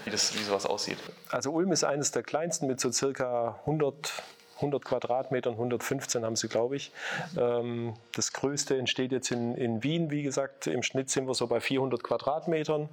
wie, 0.05 0.11
das, 0.11 0.35
wie 0.39 0.43
sowas 0.43 0.65
aussieht. 0.65 0.97
Also 1.29 1.51
Ulm 1.51 1.73
ist 1.73 1.85
eines 1.85 2.13
der 2.13 2.23
kleinsten 2.23 2.67
mit 2.67 2.81
so 2.81 2.91
circa 2.93 3.59
100 3.67 4.23
100 4.61 4.85
Quadratmetern, 4.85 5.55
115 5.55 6.25
haben 6.25 6.37
sie, 6.37 6.49
glaube 6.49 6.77
ich. 6.77 6.93
Ähm, 7.39 7.95
das 8.15 8.33
größte 8.33 8.77
entsteht 8.77 9.13
jetzt 9.13 9.31
in, 9.31 9.55
in 9.55 9.83
Wien, 9.83 10.11
wie 10.11 10.23
gesagt. 10.23 10.67
Im 10.67 10.83
Schnitt 10.83 11.11
sind 11.11 11.27
wir 11.27 11.35
so 11.35 11.47
bei 11.47 11.61
400 11.61 12.03
Quadratmetern. 12.03 12.89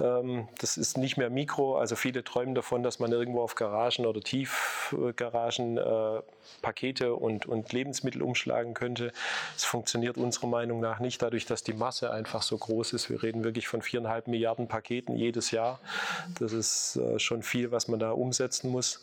Ähm, 0.00 0.48
das 0.58 0.76
ist 0.76 0.98
nicht 0.98 1.16
mehr 1.16 1.30
Mikro, 1.30 1.76
also 1.76 1.96
viele 1.96 2.24
träumen 2.24 2.54
davon, 2.54 2.82
dass 2.82 2.98
man 2.98 3.12
irgendwo 3.12 3.42
auf 3.42 3.54
Garagen 3.54 4.06
oder 4.06 4.20
Tiefgaragen 4.20 5.78
äh, 5.78 6.20
Pakete 6.62 7.14
und, 7.14 7.46
und 7.46 7.72
Lebensmittel 7.72 8.22
umschlagen 8.22 8.74
könnte. 8.74 9.12
Es 9.56 9.64
funktioniert 9.64 10.16
unserer 10.16 10.46
Meinung 10.46 10.80
nach 10.80 11.00
nicht, 11.00 11.22
dadurch, 11.22 11.46
dass 11.46 11.62
die 11.62 11.72
Masse 11.72 12.10
einfach 12.10 12.42
so 12.42 12.56
groß 12.56 12.92
ist. 12.92 13.10
Wir 13.10 13.22
reden 13.22 13.44
wirklich 13.44 13.68
von 13.68 13.82
viereinhalb 13.82 14.28
Milliarden 14.28 14.68
Paketen 14.68 15.16
jedes 15.16 15.50
Jahr. 15.50 15.80
Das 16.38 16.52
ist 16.52 16.96
äh, 16.96 17.18
schon 17.18 17.42
viel, 17.42 17.70
was 17.70 17.88
man 17.88 17.98
da 18.00 18.12
umsetzen 18.12 18.70
muss. 18.70 19.02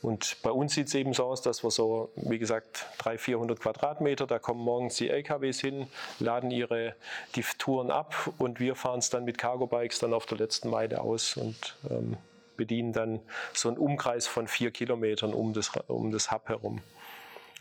Und 0.00 0.36
bei 0.42 0.50
uns 0.50 0.74
sieht 0.74 0.88
es 0.88 0.94
eben 0.94 1.12
so 1.12 1.24
aus, 1.24 1.42
dass 1.42 1.51
wir 1.62 1.70
so, 1.70 2.10
wie 2.16 2.38
gesagt, 2.38 2.86
300, 2.98 3.20
400 3.20 3.60
Quadratmeter, 3.60 4.26
da 4.26 4.38
kommen 4.38 4.60
morgens 4.60 4.96
die 4.96 5.10
LKWs 5.10 5.60
hin, 5.60 5.88
laden 6.18 6.50
ihre 6.50 6.94
die 7.34 7.44
Touren 7.58 7.90
ab 7.90 8.30
und 8.38 8.60
wir 8.60 8.74
fahren 8.74 9.00
es 9.00 9.10
dann 9.10 9.24
mit 9.24 9.38
Cargo 9.38 9.66
Bikes 9.66 9.98
dann 9.98 10.14
auf 10.14 10.26
der 10.26 10.38
letzten 10.38 10.70
Meile 10.70 11.00
aus 11.00 11.36
und 11.36 11.76
ähm, 11.90 12.16
bedienen 12.56 12.92
dann 12.92 13.20
so 13.52 13.68
einen 13.68 13.78
Umkreis 13.78 14.26
von 14.26 14.46
vier 14.46 14.70
Kilometern 14.70 15.34
um 15.34 15.52
das, 15.52 15.72
um 15.88 16.12
das 16.12 16.30
Hub 16.30 16.48
herum 16.48 16.80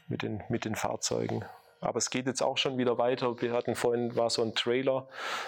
mit 0.08 0.22
den, 0.22 0.44
mit 0.50 0.66
den 0.66 0.76
Fahrzeugen. 0.76 1.44
Aber 1.82 1.98
es 1.98 2.12
geht 2.12 2.28
jetzt 2.28 2.44
auch 2.44 2.60
schon 2.60 2.78
wieder 2.78 3.00
weiter. 3.00 3.42
Wir 3.42 3.54
hatten 3.54 3.76
vorhin 3.76 4.16
war 4.16 4.30
so 4.30 4.44
ein 4.44 4.54
Trailer 4.54 5.08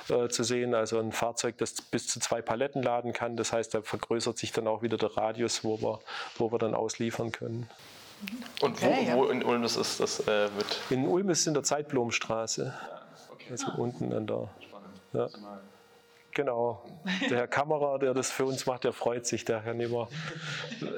äh, 0.10 0.30
zu 0.30 0.44
sehen, 0.44 0.74
also 0.74 1.00
ein 1.00 1.12
Fahrzeug, 1.12 1.60
das 1.60 1.80
bis 1.80 2.08
zu 2.08 2.20
zwei 2.20 2.42
Paletten 2.42 2.82
laden 2.82 3.14
kann. 3.14 3.38
Das 3.38 3.54
heißt, 3.54 3.76
da 3.76 3.84
vergrößert 3.84 4.40
sich 4.40 4.52
dann 4.52 4.68
auch 4.68 4.82
wieder 4.82 4.98
der 4.98 5.16
Radius, 5.16 5.64
wo 5.64 5.80
wir, 5.80 6.00
wo 6.38 6.52
wir 6.52 6.58
dann 6.58 6.74
ausliefern 6.74 7.32
können. 7.32 7.70
Und 8.62 8.82
wo, 8.82 8.88
okay, 8.88 9.12
wo 9.14 9.26
in 9.26 9.44
Ulm 9.44 9.64
ist 9.64 9.78
das 9.78 10.20
äh, 10.28 10.50
mit? 10.58 10.80
In 10.90 11.08
Ulm 11.08 11.30
ist 11.30 11.42
es 11.42 11.48
in 11.48 11.54
der 11.54 11.64
Zeitblomstraße. 11.64 12.74
Also 13.50 13.68
unten 13.78 14.14
an 14.14 14.26
der. 14.26 14.50
Ja. 15.14 15.30
Genau. 16.34 16.84
Der 17.30 17.38
Herr 17.38 17.48
Kammerer, 17.48 18.00
der 18.00 18.14
das 18.14 18.32
für 18.32 18.46
uns 18.46 18.66
macht, 18.66 18.84
der 18.86 18.94
freut 18.94 19.28
sich. 19.28 19.46
Der 19.46 19.60
kann 19.62 19.80
immer, 19.80 20.08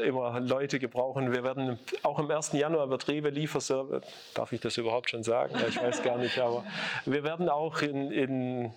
immer 0.06 0.40
Leute 0.40 0.80
gebrauchen. 0.80 1.34
Wir 1.34 1.44
werden 1.44 1.78
auch 2.04 2.20
im 2.20 2.32
1. 2.32 2.54
Januar 2.54 2.90
wird 2.90 3.08
Rewe 3.08 3.30
Lieferservice, 3.30 4.04
darf 4.34 4.54
ich 4.54 4.62
das 4.62 4.78
überhaupt 4.78 5.10
schon 5.10 5.24
sagen? 5.24 5.54
Ich 5.68 5.82
weiß 5.82 6.04
gar 6.04 6.18
nicht, 6.18 6.40
aber 6.40 6.64
wir 7.06 7.24
werden 7.24 7.50
auch 7.50 7.82
in, 7.82 8.12
in, 8.12 8.72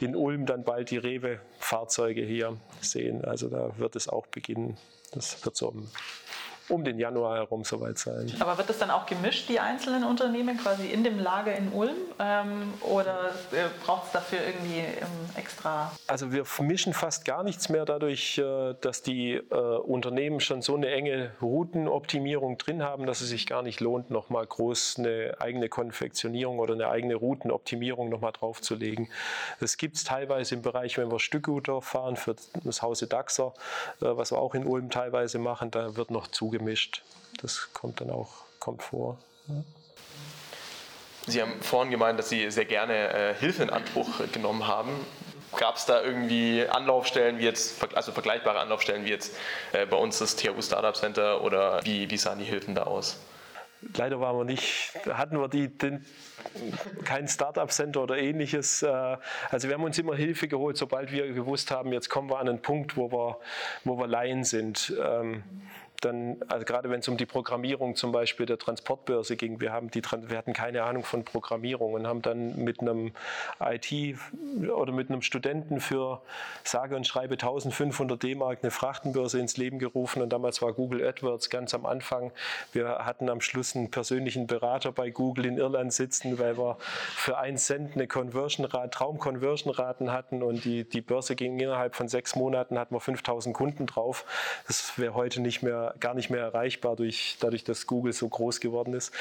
in 0.00 0.14
Ulm 0.14 0.44
dann 0.44 0.64
bald 0.64 0.90
die 0.90 0.98
Rewe-Fahrzeuge 0.98 2.22
hier 2.22 2.58
sehen. 2.80 3.24
Also 3.24 3.48
da 3.48 3.70
wird 3.78 3.96
es 3.96 4.08
auch 4.08 4.26
beginnen. 4.26 4.76
Das 5.12 5.42
wird 5.44 5.56
so 5.56 5.74
um 6.72 6.84
den 6.84 6.98
Januar 6.98 7.36
herum 7.36 7.64
soweit 7.64 7.98
sein. 7.98 8.32
Aber 8.40 8.56
wird 8.56 8.68
das 8.68 8.78
dann 8.78 8.90
auch 8.90 9.04
gemischt, 9.06 9.48
die 9.48 9.60
einzelnen 9.60 10.04
Unternehmen, 10.04 10.56
quasi 10.56 10.86
in 10.86 11.04
dem 11.04 11.18
Lager 11.18 11.54
in 11.54 11.70
Ulm? 11.72 11.96
Ähm, 12.18 12.72
oder 12.80 13.30
äh, 13.52 13.68
braucht 13.84 14.06
es 14.06 14.12
dafür 14.12 14.38
irgendwie 14.46 14.78
ähm, 14.78 15.06
extra? 15.36 15.92
Also 16.06 16.32
wir 16.32 16.44
mischen 16.60 16.94
fast 16.94 17.24
gar 17.24 17.44
nichts 17.44 17.68
mehr 17.68 17.84
dadurch, 17.84 18.38
äh, 18.38 18.74
dass 18.80 19.02
die 19.02 19.34
äh, 19.34 19.54
Unternehmen 19.54 20.40
schon 20.40 20.62
so 20.62 20.74
eine 20.74 20.88
enge 20.88 21.32
Routenoptimierung 21.42 22.56
drin 22.56 22.82
haben, 22.82 23.06
dass 23.06 23.20
es 23.20 23.28
sich 23.28 23.46
gar 23.46 23.62
nicht 23.62 23.80
lohnt, 23.80 24.10
nochmal 24.10 24.46
groß 24.46 24.96
eine 24.98 25.36
eigene 25.40 25.68
Konfektionierung 25.68 26.58
oder 26.58 26.72
eine 26.72 26.88
eigene 26.88 27.16
Routenoptimierung 27.16 28.08
nochmal 28.08 28.32
draufzulegen. 28.32 29.08
Das 29.60 29.76
gibt 29.76 29.96
es 29.96 30.04
teilweise 30.04 30.54
im 30.54 30.62
Bereich, 30.62 30.96
wenn 30.96 31.12
wir 31.12 31.20
Stückguter 31.20 31.82
fahren 31.82 32.16
für 32.16 32.34
das 32.64 32.80
Hause 32.80 33.06
Daxer, 33.08 33.52
äh, 34.00 34.06
was 34.06 34.32
wir 34.32 34.38
auch 34.38 34.54
in 34.54 34.66
Ulm 34.66 34.88
teilweise 34.88 35.38
machen, 35.38 35.70
da 35.70 35.96
wird 35.96 36.10
noch 36.10 36.28
zugemischt 36.28 36.61
gemischt. 36.62 37.02
Das 37.40 37.72
kommt 37.72 38.00
dann 38.00 38.10
auch 38.10 38.30
kommt 38.60 38.82
vor. 38.82 39.18
Ja. 39.48 39.54
Sie 41.26 41.40
haben 41.40 41.60
vorhin 41.60 41.90
gemeint, 41.90 42.18
dass 42.18 42.28
Sie 42.28 42.50
sehr 42.50 42.64
gerne 42.64 43.12
äh, 43.12 43.34
Hilfe 43.34 43.62
in 43.62 43.70
Anspruch 43.70 44.08
genommen 44.32 44.66
haben. 44.66 44.90
Gab 45.56 45.76
es 45.76 45.84
da 45.86 46.00
irgendwie 46.02 46.66
Anlaufstellen, 46.66 47.38
wie 47.38 47.44
jetzt, 47.44 47.84
also 47.94 48.12
vergleichbare 48.12 48.58
Anlaufstellen 48.58 49.04
wie 49.04 49.10
jetzt 49.10 49.36
äh, 49.72 49.86
bei 49.86 49.96
uns 49.96 50.18
das 50.18 50.36
THU 50.36 50.62
Startup 50.62 50.96
Center 50.96 51.42
oder 51.42 51.84
wie, 51.84 52.10
wie 52.10 52.16
sahen 52.16 52.38
die 52.38 52.44
Hilfen 52.44 52.74
da 52.74 52.84
aus? 52.84 53.18
Leider 53.96 54.20
waren 54.20 54.36
wir 54.38 54.44
nicht, 54.44 54.92
hatten 55.12 55.38
wir 55.38 55.48
die, 55.48 55.68
den, 55.68 56.04
kein 57.04 57.26
Startup 57.28 57.70
Center 57.70 58.02
oder 58.02 58.16
ähnliches. 58.16 58.82
Äh, 58.82 59.16
also 59.50 59.68
wir 59.68 59.74
haben 59.74 59.84
uns 59.84 59.98
immer 59.98 60.14
Hilfe 60.14 60.48
geholt, 60.48 60.76
sobald 60.76 61.12
wir 61.12 61.32
gewusst 61.32 61.70
haben, 61.70 61.92
jetzt 61.92 62.08
kommen 62.08 62.30
wir 62.30 62.38
an 62.38 62.48
einen 62.48 62.62
Punkt, 62.62 62.96
wo 62.96 63.10
wir, 63.10 63.38
wo 63.84 63.98
wir 63.98 64.06
Laien 64.06 64.44
sind. 64.44 64.92
Dann, 66.02 66.36
also 66.48 66.64
gerade 66.64 66.90
wenn 66.90 67.00
es 67.00 67.08
um 67.08 67.16
die 67.16 67.26
Programmierung 67.26 67.96
zum 67.96 68.12
Beispiel 68.12 68.44
der 68.44 68.58
Transportbörse 68.58 69.36
ging, 69.36 69.60
wir, 69.60 69.72
haben 69.72 69.90
die, 69.90 70.02
wir 70.02 70.36
hatten 70.36 70.52
keine 70.52 70.82
Ahnung 70.82 71.04
von 71.04 71.24
Programmierung 71.24 71.94
und 71.94 72.06
haben 72.06 72.22
dann 72.22 72.56
mit 72.56 72.80
einem 72.80 73.12
IT 73.60 74.16
oder 74.70 74.92
mit 74.92 75.10
einem 75.10 75.22
Studenten 75.22 75.80
für 75.80 76.20
sage 76.64 76.96
und 76.96 77.06
schreibe 77.06 77.34
1500 77.34 78.22
D-Mark 78.22 78.58
eine 78.62 78.70
Frachtenbörse 78.70 79.38
ins 79.38 79.56
Leben 79.56 79.78
gerufen 79.78 80.22
und 80.22 80.30
damals 80.32 80.60
war 80.60 80.72
Google 80.72 81.06
AdWords 81.06 81.50
ganz 81.50 81.72
am 81.74 81.86
Anfang. 81.86 82.32
Wir 82.72 82.98
hatten 83.04 83.28
am 83.28 83.40
Schluss 83.40 83.76
einen 83.76 83.90
persönlichen 83.90 84.46
Berater 84.46 84.92
bei 84.92 85.10
Google 85.10 85.46
in 85.46 85.56
Irland 85.56 85.92
sitzen, 85.92 86.38
weil 86.38 86.58
wir 86.58 86.76
für 86.80 87.38
einen 87.38 87.58
Cent 87.58 87.94
eine 87.94 88.06
Conversion 88.06 88.68
Traum-Conversion-Raten 88.68 90.12
hatten 90.12 90.42
und 90.42 90.64
die, 90.64 90.84
die 90.84 91.00
Börse 91.00 91.36
ging 91.36 91.58
innerhalb 91.58 91.94
von 91.94 92.08
sechs 92.08 92.34
Monaten, 92.36 92.78
hatten 92.78 92.94
wir 92.94 93.00
5000 93.00 93.54
Kunden 93.54 93.86
drauf. 93.86 94.24
Das 94.66 94.98
wäre 94.98 95.14
heute 95.14 95.40
nicht 95.40 95.62
mehr 95.62 95.91
gar 96.00 96.14
nicht 96.14 96.30
mehr 96.30 96.40
erreichbar 96.40 96.96
durch, 96.96 97.36
dadurch, 97.40 97.64
dass 97.64 97.86
Google 97.86 98.12
so 98.12 98.28
groß 98.28 98.60
geworden 98.60 98.94
ist. 98.94 99.12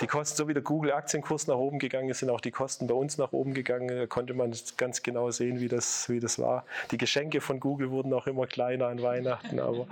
Die 0.00 0.06
Kosten, 0.06 0.36
so 0.36 0.48
wie 0.48 0.54
der 0.54 0.62
Google-Aktienkurs 0.62 1.46
nach 1.46 1.56
oben 1.56 1.78
gegangen 1.78 2.08
ist, 2.08 2.20
sind 2.20 2.30
auch 2.30 2.40
die 2.40 2.50
Kosten 2.50 2.86
bei 2.86 2.94
uns 2.94 3.18
nach 3.18 3.32
oben 3.32 3.54
gegangen. 3.54 3.88
Da 3.88 4.06
konnte 4.06 4.34
man 4.34 4.52
ganz 4.76 5.02
genau 5.02 5.30
sehen, 5.30 5.60
wie 5.60 5.68
das, 5.68 6.08
wie 6.08 6.20
das 6.20 6.38
war. 6.38 6.64
Die 6.90 6.98
Geschenke 6.98 7.40
von 7.40 7.60
Google 7.60 7.90
wurden 7.90 8.12
auch 8.12 8.26
immer 8.26 8.46
kleiner 8.46 8.86
an 8.88 9.02
Weihnachten. 9.02 9.60
Aber, 9.60 9.86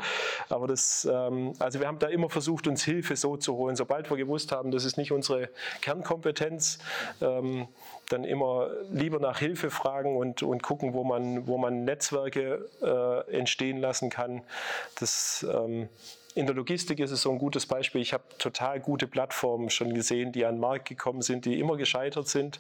aber 0.49 0.67
das, 0.67 1.09
ähm, 1.11 1.55
also 1.59 1.81
wir 1.81 1.87
haben 1.87 1.99
da 1.99 2.09
immer 2.09 2.31
versucht, 2.31 2.67
uns 2.67 2.85
Hilfe 2.85 3.17
so 3.17 3.37
zu 3.37 3.57
holen. 3.57 3.77
Sobald 3.77 4.11
wir 4.11 4.17
gewusst 4.17 4.53
haben, 4.53 4.71
das 4.71 4.85
ist 4.85 4.97
nicht 4.97 5.13
unsere 5.13 5.49
Kernkompetenz, 5.81 6.79
ähm, 7.21 7.69
dann 8.09 8.25
immer 8.25 8.69
lieber 8.91 9.19
nach 9.19 9.39
Hilfe 9.39 9.71
fragen 9.71 10.17
und, 10.17 10.43
und 10.43 10.63
gucken, 10.63 10.93
wo 10.93 11.05
man, 11.05 11.47
wo 11.47 11.59
man 11.59 11.85
Netzwerke 11.85 12.69
äh, 12.83 13.37
entstehen 13.37 13.81
lassen 13.81 14.11
kann. 14.11 14.43
Das 14.99 15.47
ähm, 15.51 15.89
in 16.35 16.47
der 16.47 16.55
Logistik 16.57 16.99
ist 16.99 17.13
es 17.13 17.23
so 17.23 17.31
ein 17.31 17.39
gutes 17.39 17.65
Beispiel. 17.67 18.01
Ich 18.01 18.13
habe 18.13 18.25
total 18.39 18.81
gute 18.81 19.07
Plattformen 19.07 19.71
schon 19.71 19.95
gesehen, 19.95 20.33
die 20.33 20.45
an 20.45 20.57
den 20.57 20.61
Markt 20.61 20.89
gekommen 20.89 21.23
sind, 21.23 21.45
die 21.45 21.61
immer 21.61 21.77
gescheitert 21.77 22.27
sind, 22.27 22.59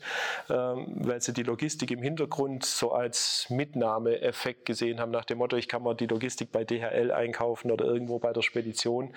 ähm, 0.49 0.87
weil 0.95 1.21
sie 1.21 1.33
die 1.33 1.43
Logistik 1.43 1.91
im 1.91 2.01
Hintergrund 2.01 2.65
so 2.65 2.93
als 2.93 3.47
Mitnahmeeffekt 3.51 4.65
gesehen 4.65 5.01
haben, 5.01 5.11
nach 5.11 5.25
dem 5.25 5.39
Motto, 5.39 5.57
ich 5.57 5.67
kann 5.67 5.83
mal 5.83 5.95
die 5.95 6.07
Logistik 6.07 6.53
bei 6.53 6.65
DHL 6.65 7.11
einkaufen 7.11 7.73
oder 7.73 7.85
irgendwo 7.85 8.21
bei 8.21 8.33
der 8.33 8.43
Spedition 8.43 9.13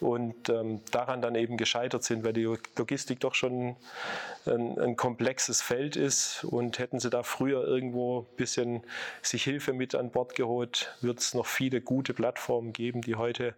und 0.00 0.50
ähm, 0.50 0.82
daran 0.90 1.22
dann 1.22 1.34
eben 1.34 1.56
gescheitert 1.56 2.04
sind, 2.04 2.22
weil 2.22 2.34
die 2.34 2.54
Logistik 2.76 3.20
doch 3.20 3.34
schon 3.34 3.76
ein, 4.46 4.78
ein 4.78 4.96
komplexes 4.96 5.62
Feld 5.62 5.96
ist 5.96 6.44
und 6.44 6.78
hätten 6.78 7.00
sie 7.00 7.08
da 7.08 7.22
früher 7.22 7.66
irgendwo 7.66 8.20
ein 8.20 8.36
bisschen 8.36 8.82
sich 9.22 9.44
Hilfe 9.44 9.72
mit 9.72 9.94
an 9.94 10.10
Bord 10.10 10.34
geholt, 10.34 10.94
wird 11.00 11.20
es 11.20 11.32
noch 11.32 11.46
viele 11.46 11.80
gute 11.80 12.12
Plattformen 12.12 12.74
geben, 12.74 13.00
die 13.00 13.16
heute 13.16 13.54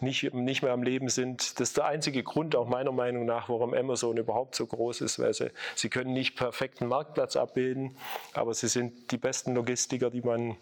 nicht, 0.00 0.32
nicht 0.34 0.62
mehr 0.62 0.72
am 0.72 0.82
Leben 0.82 1.08
sind. 1.08 1.58
Das 1.60 1.70
ist 1.70 1.76
der 1.76 1.86
einzige 1.86 2.22
Grund, 2.22 2.56
auch 2.56 2.68
meiner 2.68 2.92
Meinung 2.92 3.24
nach, 3.24 3.48
warum 3.48 3.74
Amazon 3.74 4.16
überhaupt 4.16 4.54
so 4.54 4.66
groß 4.66 5.00
ist, 5.00 5.18
weil 5.18 5.34
sie, 5.34 5.50
sie 5.74 5.88
können 5.88 6.12
nicht 6.12 6.36
perfekten 6.36 6.86
Marktplatz 6.86 7.36
abbilden, 7.36 7.96
aber 8.32 8.54
sie 8.54 8.68
sind 8.68 9.10
die 9.12 9.18
besten 9.18 9.54
Logistiker, 9.54 10.10
die 10.10 10.22
man 10.22 10.56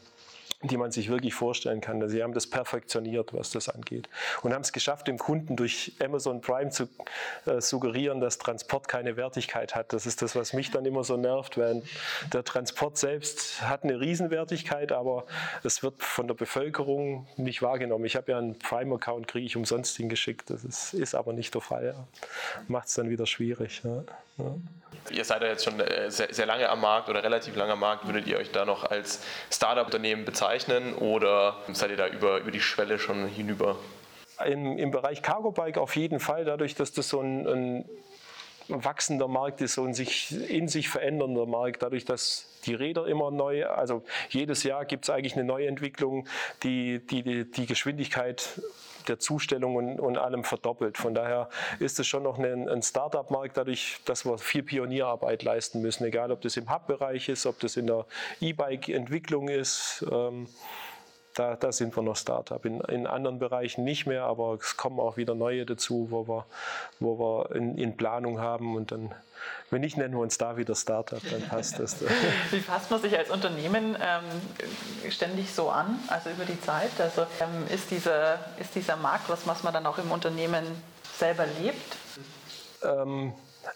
die 0.63 0.77
man 0.77 0.91
sich 0.91 1.11
wirklich 1.11 1.35
vorstellen 1.35 1.81
kann. 1.81 2.01
Also 2.03 2.17
sie 2.17 2.23
haben 2.23 2.33
das 2.33 2.47
perfektioniert, 2.47 3.35
was 3.35 3.51
das 3.51 3.69
angeht. 3.69 4.09
Und 4.43 4.55
haben 4.55 4.63
es 4.63 4.73
geschafft, 4.73 5.07
dem 5.07 5.19
Kunden 5.19 5.55
durch 5.57 5.93
Amazon 6.03 6.41
Prime 6.41 6.71
zu 6.71 6.89
äh, 7.45 7.61
suggerieren, 7.61 8.21
dass 8.21 8.39
Transport 8.39 8.89
keine 8.89 9.17
Wertigkeit 9.17 9.75
hat. 9.75 9.93
Das 9.93 10.07
ist 10.07 10.23
das, 10.23 10.35
was 10.35 10.55
mich 10.55 10.71
dann 10.71 10.87
immer 10.87 11.05
so 11.05 11.17
nervt, 11.17 11.59
weil 11.59 11.83
der 12.33 12.43
Transport 12.43 12.97
selbst 12.97 13.63
hat 13.63 13.85
eine 13.85 14.01
Riesenwertigkeit, 14.01 14.93
aber 14.93 15.27
es 15.63 15.83
wird 15.83 16.03
von 16.03 16.27
der 16.27 16.35
Bevölkerung 16.35 17.27
nicht 17.37 17.61
wahrgenommen. 17.61 18.07
Ich 18.07 18.17
habe 18.17 18.33
ja 18.33 18.39
einen 18.39 18.59
Prime-Account, 18.59 19.29
kriege 19.29 19.47
ich 19.47 19.57
umsonst 19.57 19.97
hingeschickt. 19.97 20.49
Das 20.49 20.65
ist, 20.65 20.95
ist 20.95 21.15
aber 21.15 21.35
nicht 21.35 21.55
der 21.55 21.61
Fall. 21.61 21.85
Ja. 21.87 22.07
Macht 22.67 22.89
es 22.89 22.95
dann 22.95 23.11
wieder 23.11 23.27
schwierig. 23.27 23.83
Ja. 23.85 24.05
Ja. 24.39 24.55
Ihr 25.11 25.25
seid 25.25 25.43
ja 25.43 25.49
jetzt 25.49 25.65
schon 25.65 25.79
äh, 25.81 26.11
sehr, 26.11 26.33
sehr, 26.33 26.47
lange 26.47 26.69
am 26.69 26.81
Markt 26.81 27.09
oder 27.09 27.23
relativ 27.23 27.55
lange 27.57 27.73
am 27.73 27.81
Markt. 27.81 28.07
Würdet 28.07 28.27
ihr 28.27 28.39
euch 28.39 28.51
da 28.51 28.65
noch 28.65 28.85
als 28.85 29.23
Startup-Unternehmen 29.51 30.25
bezeichnen 30.25 30.95
oder 30.95 31.57
seid 31.73 31.91
ihr 31.91 31.97
da 31.97 32.09
über, 32.09 32.39
über 32.39 32.51
die 32.51 32.61
Schwelle 32.61 32.99
schon 32.99 33.27
hinüber? 33.29 33.77
Im, 34.45 34.79
Im 34.79 34.91
Bereich 34.91 35.23
Cargo 35.23 35.53
Bike 35.53 35.79
auf 35.79 35.97
jeden 35.97 36.21
Fall, 36.21 36.45
dadurch, 36.45 36.75
dass 36.75 36.93
das 36.93 37.09
so 37.09 37.21
ein, 37.21 37.47
ein 37.47 37.85
wachsender 38.69 39.29
Markt 39.29 39.61
ist, 39.61 39.75
so 39.75 39.85
ein 39.85 39.95
sich, 39.95 40.33
in 40.51 40.69
sich 40.69 40.89
verändernder 40.89 41.47
Markt, 41.47 41.83
dadurch, 41.83 42.05
dass 42.05 42.59
die 42.65 42.75
Räder 42.75 43.07
immer 43.07 43.31
neu, 43.31 43.67
also 43.67 44.03
jedes 44.29 44.63
Jahr 44.65 44.85
gibt 44.85 45.05
es 45.05 45.11
eigentlich 45.11 45.35
eine 45.35 45.45
Neuentwicklung, 45.45 46.27
die 46.63 46.99
die, 46.99 47.23
die, 47.23 47.51
die 47.51 47.67
Geschwindigkeit 47.67 48.61
der 49.09 49.19
Zustellung 49.19 49.77
und, 49.77 50.01
und, 50.01 50.19
allem 50.19 50.45
verdoppelt. 50.45 50.99
Von 50.99 51.15
daher 51.15 51.49
ist 51.79 51.99
es 52.01 52.07
schon 52.07 52.23
noch 52.23 52.39
ein, 52.39 52.69
ein 52.69 52.83
Start-up-Markt, 52.83 53.57
dadurch, 53.57 53.99
dass 54.05 54.25
wir 54.25 54.39
viel 54.39 54.63
Pionierarbeit 54.63 55.43
leisten 55.43 55.83
müssen, 55.83 56.05
egal 56.05 56.33
ob 56.33 56.41
das 56.41 56.57
im 56.57 56.71
Hub-Bereich 56.71 57.29
ist, 57.29 57.47
ob 57.47 57.61
das 57.61 57.77
in 57.77 57.87
der 57.87 58.07
E-Bike-Entwicklung 58.41 59.49
ist. 59.49 60.05
Ähm, 60.11 60.47
da, 61.37 61.55
da, 61.57 61.73
sind 61.73 61.95
wir 61.97 62.03
noch 62.03 62.17
Startup. 62.17 62.65
In, 62.65 62.81
in, 62.81 63.07
anderen 63.07 63.39
Bereichen 63.39 63.85
nicht 63.85 64.07
mehr, 64.07 64.25
aber 64.25 64.59
es 64.61 64.77
kommen 64.77 64.99
auch 65.01 65.17
wieder 65.17 65.35
neue 65.35 65.67
dazu, 65.67 66.09
wo 66.11 66.27
wir, 66.27 66.47
wo 66.99 67.19
wir 67.19 67.55
in, 67.55 67.79
in 67.79 67.97
Planung 67.97 68.41
haben 68.41 68.77
und 68.77 68.93
dann 68.93 69.15
wenn 69.71 69.81
nicht, 69.81 69.97
nennen 69.97 70.15
wir 70.15 70.21
uns 70.21 70.39
da 70.39 70.57
wieder 70.57 70.75
Startup, 70.75 71.21
dann 71.31 71.43
passt 71.43 71.79
das. 71.79 71.97
Wie 72.51 72.61
fasst 72.61 72.91
man 72.91 73.01
sich 73.01 73.17
als 73.17 73.31
Unternehmen 73.31 73.97
ähm, 74.01 75.11
ständig 75.11 75.53
so 75.53 75.69
an, 75.71 75.99
also 76.09 76.31
über 76.31 76.45
die 76.45 76.61
Zeit? 76.61 76.91
Also 76.99 77.23
ähm, 77.41 77.67
ist, 77.73 77.91
diese, 77.91 78.39
ist 78.59 78.75
dieser 78.75 78.97
Markt 78.97 79.29
was, 79.29 79.47
was 79.47 79.63
man 79.63 79.73
dann 79.73 79.87
auch 79.87 79.99
im 79.99 80.11
Unternehmen 80.11 80.65
selber 81.19 81.47
lebt? 81.61 81.97
Ähm, 82.83 83.33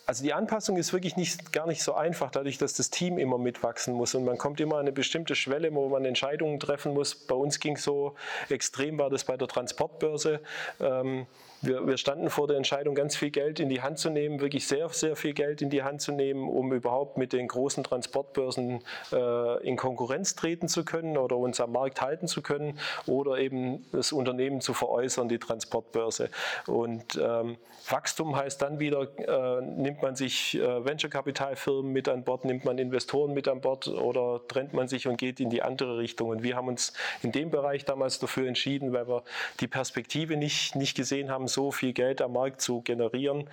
also 0.06 0.22
die 0.22 0.32
Anpassung 0.32 0.76
ist 0.76 0.92
wirklich 0.92 1.16
nicht, 1.16 1.52
gar 1.52 1.66
nicht 1.66 1.82
so 1.82 1.94
einfach, 1.94 2.30
dadurch, 2.30 2.58
dass 2.58 2.74
das 2.74 2.90
Team 2.90 3.18
immer 3.18 3.38
mitwachsen 3.38 3.94
muss 3.94 4.14
und 4.14 4.24
man 4.24 4.38
kommt 4.38 4.60
immer 4.60 4.76
an 4.76 4.82
eine 4.82 4.92
bestimmte 4.92 5.34
Schwelle, 5.34 5.74
wo 5.74 5.88
man 5.88 6.04
Entscheidungen 6.04 6.58
treffen 6.60 6.94
muss. 6.94 7.14
Bei 7.14 7.34
uns 7.34 7.60
ging 7.60 7.76
es 7.76 7.84
so 7.84 8.14
extrem, 8.48 8.98
war 8.98 9.10
das 9.10 9.24
bei 9.24 9.36
der 9.36 9.48
Transportbörse. 9.48 10.40
Ähm, 10.80 11.26
wir, 11.62 11.86
wir, 11.86 11.96
standen 11.96 12.30
vor 12.30 12.46
der 12.46 12.56
Entscheidung, 12.56 12.94
ganz 12.94 13.16
viel 13.16 13.30
Geld 13.30 13.60
in 13.60 13.68
die 13.68 13.82
Hand 13.82 13.98
zu 13.98 14.10
nehmen, 14.10 14.40
wirklich 14.40 14.66
sehr, 14.66 14.88
sehr 14.88 15.16
viel 15.16 15.34
Geld 15.34 15.62
in 15.62 15.70
die 15.70 15.82
Hand 15.82 16.00
zu 16.00 16.12
nehmen, 16.12 16.48
um 16.48 16.72
überhaupt 16.72 17.18
mit 17.18 17.32
den 17.32 17.48
großen 17.48 17.84
Transportbörsen 17.84 18.82
äh, 19.12 19.66
in 19.66 19.76
Konkurrenz 19.76 20.34
treten 20.34 20.68
zu 20.68 20.84
können 20.84 21.16
oder 21.16 21.36
uns 21.36 21.60
am 21.60 21.72
Markt 21.72 22.00
halten 22.00 22.28
zu 22.28 22.42
können 22.42 22.78
oder 23.06 23.38
eben 23.38 23.86
das 23.92 24.12
Unternehmen 24.12 24.60
zu 24.60 24.74
veräußern, 24.74 25.28
die 25.28 25.38
Transportbörse. 25.38 26.30
Und 26.66 27.20
ähm, 27.22 27.58
Wachstum 27.88 28.36
heißt 28.36 28.62
dann 28.62 28.78
wieder, 28.78 29.08
äh, 29.18 29.62
nimmt 29.62 30.02
man 30.02 30.16
sich 30.16 30.56
äh, 30.56 30.84
Venture-Kapitalfirmen 30.84 31.92
mit 31.92 32.08
an 32.08 32.24
Bord, 32.24 32.44
nimmt 32.44 32.64
man 32.64 32.78
Investoren 32.78 33.32
mit 33.32 33.48
an 33.48 33.60
Bord 33.60 33.88
oder 33.88 34.40
trennt 34.48 34.72
man 34.72 34.88
sich 34.88 35.06
und 35.06 35.16
geht 35.16 35.40
in 35.40 35.50
die 35.50 35.62
andere 35.62 35.98
Richtung? 35.98 36.28
Und 36.28 36.42
wir 36.42 36.56
haben 36.56 36.68
uns 36.68 36.92
in 37.22 37.32
dem 37.32 37.50
Bereich 37.50 37.84
damals 37.84 38.18
dafür 38.18 38.46
entschieden, 38.46 38.92
weil 38.92 39.08
wir 39.08 39.22
die 39.60 39.68
Perspektive 39.68 40.36
nicht, 40.36 40.76
nicht 40.76 40.96
gesehen 40.96 41.30
haben, 41.30 41.48
so 41.52 41.70
viel 41.70 41.92
Geld 41.92 42.22
am 42.22 42.32
Markt 42.32 42.60
zu 42.60 42.80
generieren, 42.82 43.48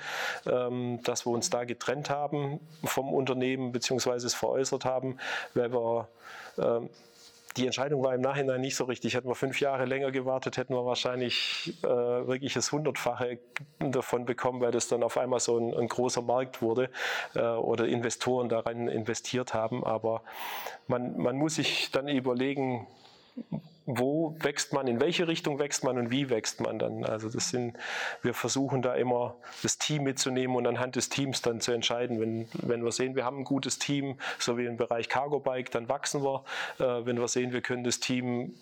ähm, 0.50 1.00
dass 1.04 1.26
wir 1.26 1.32
uns 1.32 1.50
da 1.50 1.64
getrennt 1.64 2.10
haben 2.10 2.60
vom 2.84 3.14
Unternehmen 3.14 3.72
beziehungsweise 3.72 4.28
es 4.28 4.34
veräußert 4.34 4.86
haben, 4.86 5.18
weil 5.54 5.72
wir 5.72 6.08
ähm, 6.58 6.90
die 7.58 7.66
Entscheidung 7.66 8.04
war 8.04 8.14
im 8.14 8.22
Nachhinein 8.22 8.62
nicht 8.62 8.76
so 8.76 8.86
richtig. 8.86 9.16
Hätten 9.16 9.28
wir 9.28 9.36
fünf 9.36 9.60
Jahre 9.60 9.86
länger 9.86 10.12
gewartet, 10.12 10.58
hätten 10.58 10.74
wir 10.74 10.86
wahrscheinlich 10.86 11.74
äh, 11.84 11.88
wirklich 11.88 12.54
das 12.54 12.72
Hundertfache 12.72 13.40
davon 13.80 14.26
bekommen, 14.26 14.62
weil 14.62 14.72
das 14.72 14.88
dann 14.88 15.04
auf 15.04 15.18
einmal 15.18 15.40
so 15.40 15.58
ein, 15.58 15.74
ein 15.74 15.88
großer 15.88 16.22
Markt 16.22 16.62
wurde 16.62 16.90
äh, 17.36 17.42
oder 17.42 17.88
Investoren 17.88 18.48
daran 18.48 18.88
investiert 18.88 19.54
haben. 19.54 19.84
Aber 19.84 20.22
man, 20.88 21.18
man 21.18 21.36
muss 21.36 21.56
sich 21.56 21.90
dann 21.92 22.08
überlegen, 22.08 22.86
wo 23.90 24.36
wächst 24.40 24.74
man, 24.74 24.86
in 24.86 25.00
welche 25.00 25.30
Richtung 25.30 25.60
wächst 25.60 25.86
man 25.86 25.98
und 25.98 26.12
wie 26.12 26.30
wächst 26.30 26.60
man 26.60 26.78
dann. 26.78 27.06
Also 27.06 27.30
das 27.30 27.50
sind, 27.50 27.78
wir 28.22 28.34
versuchen 28.34 28.82
da 28.82 28.94
immer 28.96 29.36
das 29.64 29.78
Team 29.78 30.04
mitzunehmen 30.04 30.58
und 30.58 30.68
anhand 30.68 30.98
des 30.98 31.08
Teams 31.08 31.42
dann 31.42 31.62
zu 31.62 31.72
entscheiden. 31.72 32.20
Wenn, 32.20 32.50
wenn 32.52 32.84
wir 32.84 32.92
sehen, 32.92 33.16
wir 33.16 33.24
haben 33.24 33.40
ein 33.40 33.44
gutes 33.46 33.80
Team, 33.80 34.18
so 34.40 34.58
wie 34.58 34.66
im 34.66 34.76
Bereich 34.76 35.08
Cargo 35.08 35.40
Bike, 35.40 35.72
dann 35.72 35.88
wachsen 35.88 36.22
wir. 36.22 36.44
Äh, 36.80 37.06
wenn 37.06 37.18
wir 37.18 37.30
sehen, 37.30 37.54
wir 37.54 37.62
können 37.62 37.86
das 37.86 38.02
Team 38.02 38.56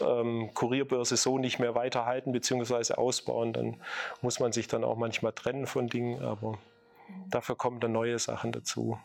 ähm, 0.00 0.50
Kurierbörse 0.54 1.18
so 1.18 1.36
nicht 1.36 1.58
mehr 1.58 1.74
weiterhalten 1.74 2.32
bzw. 2.32 2.94
ausbauen, 2.94 3.52
dann 3.52 3.76
muss 4.22 4.40
man 4.40 4.52
sich 4.52 4.66
dann 4.66 4.82
auch 4.82 4.96
manchmal 4.96 5.32
trennen 5.32 5.66
von 5.66 5.88
Dingen, 5.88 6.22
aber 6.22 6.56
dafür 7.28 7.54
kommen 7.54 7.80
dann 7.80 7.92
neue 7.92 8.18
Sachen 8.18 8.50
dazu 8.50 8.98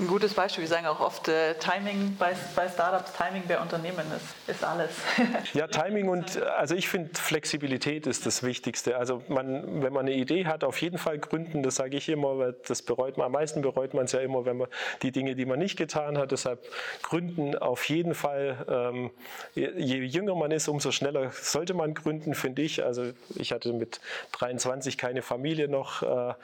ein 0.00 0.06
gutes 0.06 0.34
Beispiel. 0.34 0.62
Wir 0.62 0.68
sagen 0.68 0.86
auch 0.86 1.00
oft, 1.00 1.28
äh, 1.28 1.54
Timing 1.54 2.16
bei, 2.18 2.34
bei 2.56 2.68
Startups, 2.68 3.12
Timing 3.12 3.42
bei 3.46 3.60
Unternehmen 3.60 4.04
ist, 4.16 4.50
ist 4.56 4.64
alles. 4.64 4.90
ja, 5.52 5.66
Timing 5.66 6.08
und 6.08 6.40
also 6.42 6.74
ich 6.74 6.88
finde 6.88 7.10
Flexibilität 7.14 8.06
ist 8.06 8.26
das 8.26 8.42
Wichtigste. 8.42 8.96
Also 8.96 9.22
man, 9.28 9.82
wenn 9.82 9.92
man 9.92 10.06
eine 10.06 10.14
Idee 10.14 10.46
hat, 10.46 10.64
auf 10.64 10.80
jeden 10.80 10.98
Fall 10.98 11.18
gründen, 11.18 11.62
das 11.62 11.76
sage 11.76 11.96
ich 11.96 12.08
immer, 12.08 12.38
weil 12.38 12.56
das 12.66 12.82
bereut 12.82 13.18
man, 13.18 13.26
am 13.26 13.32
meisten 13.32 13.60
bereut 13.62 13.94
man 13.94 14.06
es 14.06 14.12
ja 14.12 14.20
immer, 14.20 14.44
wenn 14.46 14.56
man 14.56 14.68
die 15.02 15.12
Dinge, 15.12 15.34
die 15.34 15.44
man 15.44 15.58
nicht 15.58 15.76
getan 15.76 16.16
hat, 16.16 16.32
deshalb 16.32 16.60
gründen 17.02 17.56
auf 17.56 17.84
jeden 17.88 18.14
Fall. 18.14 18.56
Ähm, 18.68 19.10
je 19.54 19.98
jünger 19.98 20.34
man 20.34 20.50
ist, 20.50 20.68
umso 20.68 20.92
schneller 20.92 21.30
sollte 21.32 21.74
man 21.74 21.94
gründen, 21.94 22.34
finde 22.34 22.62
ich. 22.62 22.82
Also 22.82 23.12
ich 23.34 23.52
hatte 23.52 23.72
mit 23.72 24.00
23 24.32 24.96
keine 24.96 25.22
Familie 25.22 25.68
noch. 25.68 26.02
Äh, 26.02 26.34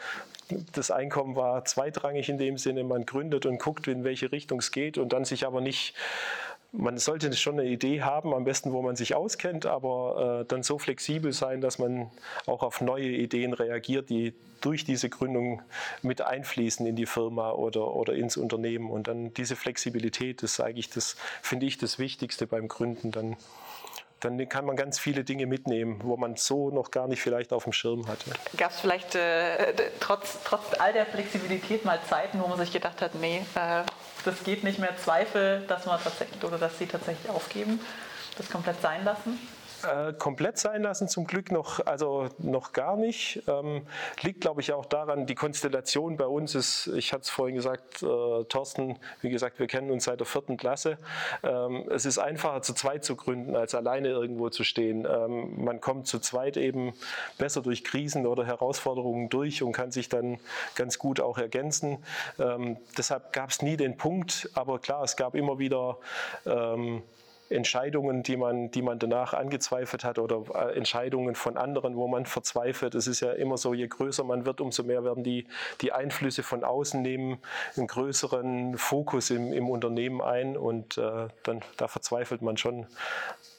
das 0.73 0.91
Einkommen 0.91 1.35
war 1.35 1.65
zweitrangig 1.65 2.29
in 2.29 2.39
dem 2.39 2.57
Sinne, 2.57 2.85
man 2.85 3.05
gründet 3.05 3.46
und 3.47 3.59
guckt, 3.59 3.89
in 3.89 4.05
welche 4.05 4.33
Richtung 4.33 4.59
es 4.59 4.71
geht 4.71 4.99
und 4.99 5.13
dann 5.13 5.25
sich 5.25 5.47
aber 5.47 5.61
nicht 5.61 5.95
man 6.73 6.99
sollte 6.99 7.33
schon 7.35 7.59
eine 7.59 7.69
Idee 7.69 8.03
haben, 8.03 8.35
am 8.35 8.45
besten, 8.45 8.73
wo 8.73 8.83
man 8.83 8.97
sich 8.97 9.15
auskennt, 9.15 9.67
aber 9.67 10.41
äh, 10.43 10.45
dann 10.47 10.63
so 10.63 10.79
flexibel 10.79 11.33
sein, 11.33 11.61
dass 11.61 11.79
man 11.79 12.11
auch 12.47 12.63
auf 12.63 12.81
neue 12.81 13.09
Ideen 13.09 13.53
reagiert, 13.53 14.11
die 14.11 14.35
durch 14.61 14.85
diese 14.85 15.09
Gründung 15.09 15.63
mit 16.03 16.23
einfließen 16.23 16.87
in 16.87 16.97
die 16.97 17.07
Firma 17.07 17.53
oder, 17.53 17.95
oder 17.95 18.15
ins 18.15 18.37
Unternehmen. 18.37 18.91
Und 18.91 19.09
dann 19.09 19.33
diese 19.35 19.57
Flexibilität 19.57 20.43
eigentlich 20.61 20.91
das, 20.91 21.17
finde 21.43 21.67
ich, 21.67 21.79
das 21.79 21.99
Wichtigste 21.99 22.47
beim 22.47 22.69
Gründen. 22.69 23.11
Dann 23.11 23.37
dann 24.27 24.49
kann 24.49 24.65
man 24.65 24.77
ganz 24.77 24.99
viele 24.99 25.25
Dinge 25.25 25.47
mitnehmen, 25.47 26.01
wo 26.03 26.17
man 26.17 26.37
so 26.37 26.71
noch 26.71 26.91
gar 26.91 27.09
nicht 27.09 27.23
vielleicht 27.23 27.53
auf 27.53 27.65
dem 27.65 27.73
Schirm 27.73 28.07
hatte. 28.09 28.31
Gab 28.57 28.71
es 28.71 28.81
vielleicht 28.81 29.15
äh, 29.15 29.73
trotz, 30.01 30.39
trotz 30.45 30.79
all 30.79 30.93
der 30.93 31.07
Flexibilität 31.07 31.85
mal 31.85 31.99
Zeiten, 32.09 32.41
wo 32.41 32.47
man 32.47 32.59
sich 32.59 32.73
gedacht 32.73 33.01
hat, 33.03 33.15
nee, 33.15 33.45
äh, 33.55 33.83
das 34.25 34.43
geht 34.45 34.65
nicht 34.65 34.79
mehr, 34.79 34.97
Zweifel, 34.97 35.65
dass 35.69 35.87
man 35.87 36.01
tatsächlich 36.03 36.43
oder 36.43 36.59
dass 36.59 36.79
sie 36.79 36.87
tatsächlich 36.87 37.31
aufgeben, 37.31 37.81
das 38.37 38.51
komplett 38.51 38.81
sein 38.83 39.05
lassen? 39.05 39.39
Äh, 39.83 40.15
komplett 40.15 40.59
sein 40.59 40.83
lassen, 40.83 41.07
zum 41.09 41.27
Glück 41.27 41.53
noch, 41.53 41.85
also 41.85 42.29
noch 42.39 42.73
gar 42.73 42.97
nicht. 42.97 43.43
Ähm, 43.47 43.87
liegt, 44.23 44.41
glaube 44.41 44.61
ich, 44.61 44.73
auch 44.73 44.87
daran, 44.87 45.27
die 45.27 45.35
Konstellation 45.35 46.17
bei 46.17 46.27
uns 46.27 46.55
ist, 46.55 46.87
ich 46.89 47.13
hatte 47.13 47.23
es 47.23 47.31
vorhin 47.31 47.57
gesagt, 47.57 48.03
äh, 48.03 48.45
Thorsten, 48.45 48.99
wie 49.21 49.29
gesagt, 49.29 49.59
wir 49.59 49.67
kennen 49.67 49.91
uns 49.91 50.05
seit 50.05 50.21
der 50.21 50.27
vierten 50.27 50.57
Klasse. 50.57 50.99
Ähm, 51.43 51.85
es 51.91 52.07
ist 52.07 52.19
einfacher, 52.19 52.63
zu 52.63 52.73
zweit 52.73 53.05
zu 53.05 53.17
gründen, 53.17 53.55
als 53.55 53.75
alleine 53.75 54.09
irgendwo 54.09 54.49
zu 54.49 54.65
stehen. 54.65 55.07
Ähm, 55.07 55.63
man 55.63 55.81
kommt 55.81 56.07
zu 56.07 56.21
zweit 56.21 56.57
eben 56.57 56.95
besser 57.37 57.61
durch 57.61 57.85
Krisen 57.85 58.27
oder 58.27 58.47
Herausforderungen 58.47 59.29
durch 59.29 59.63
und 59.63 59.73
kann 59.73 59.93
sich 59.93 60.09
dann 60.09 60.39
ganz 60.75 60.99
gut 60.99 61.21
auch 61.21 61.39
ergänzen. 61.39 61.99
Ähm, 62.39 62.79
deshalb 62.97 63.33
gab 63.33 63.51
es 63.51 63.61
nie 63.61 63.77
den 63.77 63.97
Punkt, 63.97 64.49
aber 64.55 64.79
klar, 64.79 65.05
es 65.05 65.17
gab 65.17 65.35
immer 65.35 65.59
wieder 65.59 65.99
ähm, 66.47 67.03
Entscheidungen, 67.49 68.23
die 68.23 68.37
man, 68.37 68.71
die 68.71 68.83
man 68.83 68.99
danach 68.99 69.33
angezweifelt 69.33 70.05
hat 70.05 70.19
oder 70.19 70.43
äh, 70.55 70.77
Entscheidungen 70.77 71.35
von 71.35 71.57
anderen, 71.57 71.97
wo 71.97 72.09
man 72.09 72.27
verzweifelt. 72.27 72.95
Es 72.95 73.07
ist 73.07 73.21
ja 73.21 73.33
immer 73.33 73.57
so, 73.57 73.75
je 73.75 73.87
größer 73.87 74.25
man 74.25 74.47
wird, 74.47 74.61
umso 74.61 74.83
mehr 74.83 75.05
werden 75.05 75.23
die, 75.23 75.47
die 75.81 75.93
Einflüsse 75.93 76.43
von 76.43 76.65
außen 76.65 77.01
nehmen 77.01 77.39
einen 77.77 77.87
größeren 77.87 78.77
Fokus 78.79 79.31
im, 79.31 79.53
im 79.53 79.69
Unternehmen 79.69 80.21
ein 80.21 80.57
und 80.57 80.99
äh, 80.99 81.29
dann, 81.45 81.63
da 81.77 81.89
verzweifelt 81.89 82.43
man 82.43 82.57
schon 82.57 82.87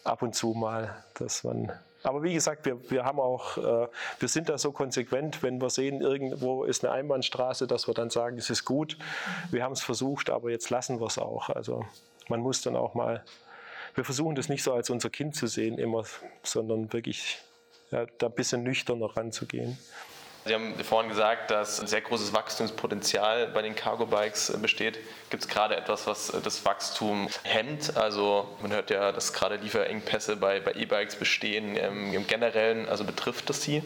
ab 0.04 0.22
und 0.22 0.36
zu 0.36 0.54
mal, 0.54 0.96
dass 1.16 1.44
man 1.44 1.72
aber 2.04 2.24
wie 2.24 2.34
gesagt, 2.34 2.66
wir, 2.66 2.90
wir 2.90 3.04
haben 3.04 3.20
auch, 3.20 3.58
äh, 3.58 3.88
wir 4.20 4.30
sind 4.30 4.48
da 4.48 4.58
so 4.58 4.72
konsequent, 4.72 5.44
wenn 5.44 5.60
wir 5.60 5.70
sehen, 5.70 6.00
irgendwo 6.00 6.64
ist 6.64 6.86
eine 6.86 6.94
Einbahnstraße, 6.94 7.68
dass 7.68 7.88
wir 7.88 7.94
dann 7.94 8.10
sagen, 8.10 8.38
es 8.38 8.50
ist 8.50 8.64
gut, 8.64 8.98
wir 9.52 9.64
haben 9.64 9.74
es 9.74 9.82
versucht, 9.82 10.30
aber 10.30 10.50
jetzt 10.50 10.70
lassen 10.70 11.02
wir 11.02 11.08
es 11.08 11.18
auch. 11.18 11.50
Also 11.50 11.86
man 12.30 12.40
muss 12.40 12.62
dann 12.62 12.78
auch 12.78 12.94
mal 12.94 13.24
wir 13.98 14.06
versuchen 14.06 14.36
das 14.36 14.48
nicht 14.48 14.64
so 14.64 14.74
als 14.74 14.90
unser 14.90 15.10
Kind 15.10 15.36
zu 15.36 15.48
sehen 15.48 15.80
immer, 15.80 16.04
sondern 16.44 16.94
wirklich 16.94 17.40
ja, 17.92 18.06
da 18.20 18.28
ein 18.28 18.34
bisschen 18.34 18.64
nüchterner 18.64 19.18
ranzugehen. 19.18 19.78
Sie 20.46 20.54
haben 20.54 20.76
vorhin 20.82 21.10
gesagt, 21.10 21.52
dass 21.52 21.82
ein 21.82 21.88
sehr 21.88 22.00
großes 22.00 22.32
Wachstumspotenzial 22.32 23.48
bei 23.48 23.62
den 23.62 23.76
Cargo 23.76 24.06
Bikes 24.06 24.50
äh, 24.50 24.58
besteht. 24.58 25.00
Gibt 25.30 25.44
es 25.44 25.50
gerade 25.50 25.76
etwas, 25.76 26.08
was 26.08 26.32
das 26.42 26.64
Wachstum 26.64 27.28
hemmt? 27.44 27.98
Also 27.98 28.48
man 28.62 28.72
hört 28.72 28.90
ja, 28.90 29.12
dass 29.12 29.34
gerade 29.34 29.58
Lieferengpässe 29.58 30.38
bei 30.38 30.60
E-Bikes 30.60 31.18
bestehen. 31.18 31.76
Ähm, 31.76 32.14
Im 32.14 32.28
Generellen, 32.28 32.88
also 32.88 33.04
betrifft 33.04 33.50
das 33.50 33.62
Sie? 33.64 33.84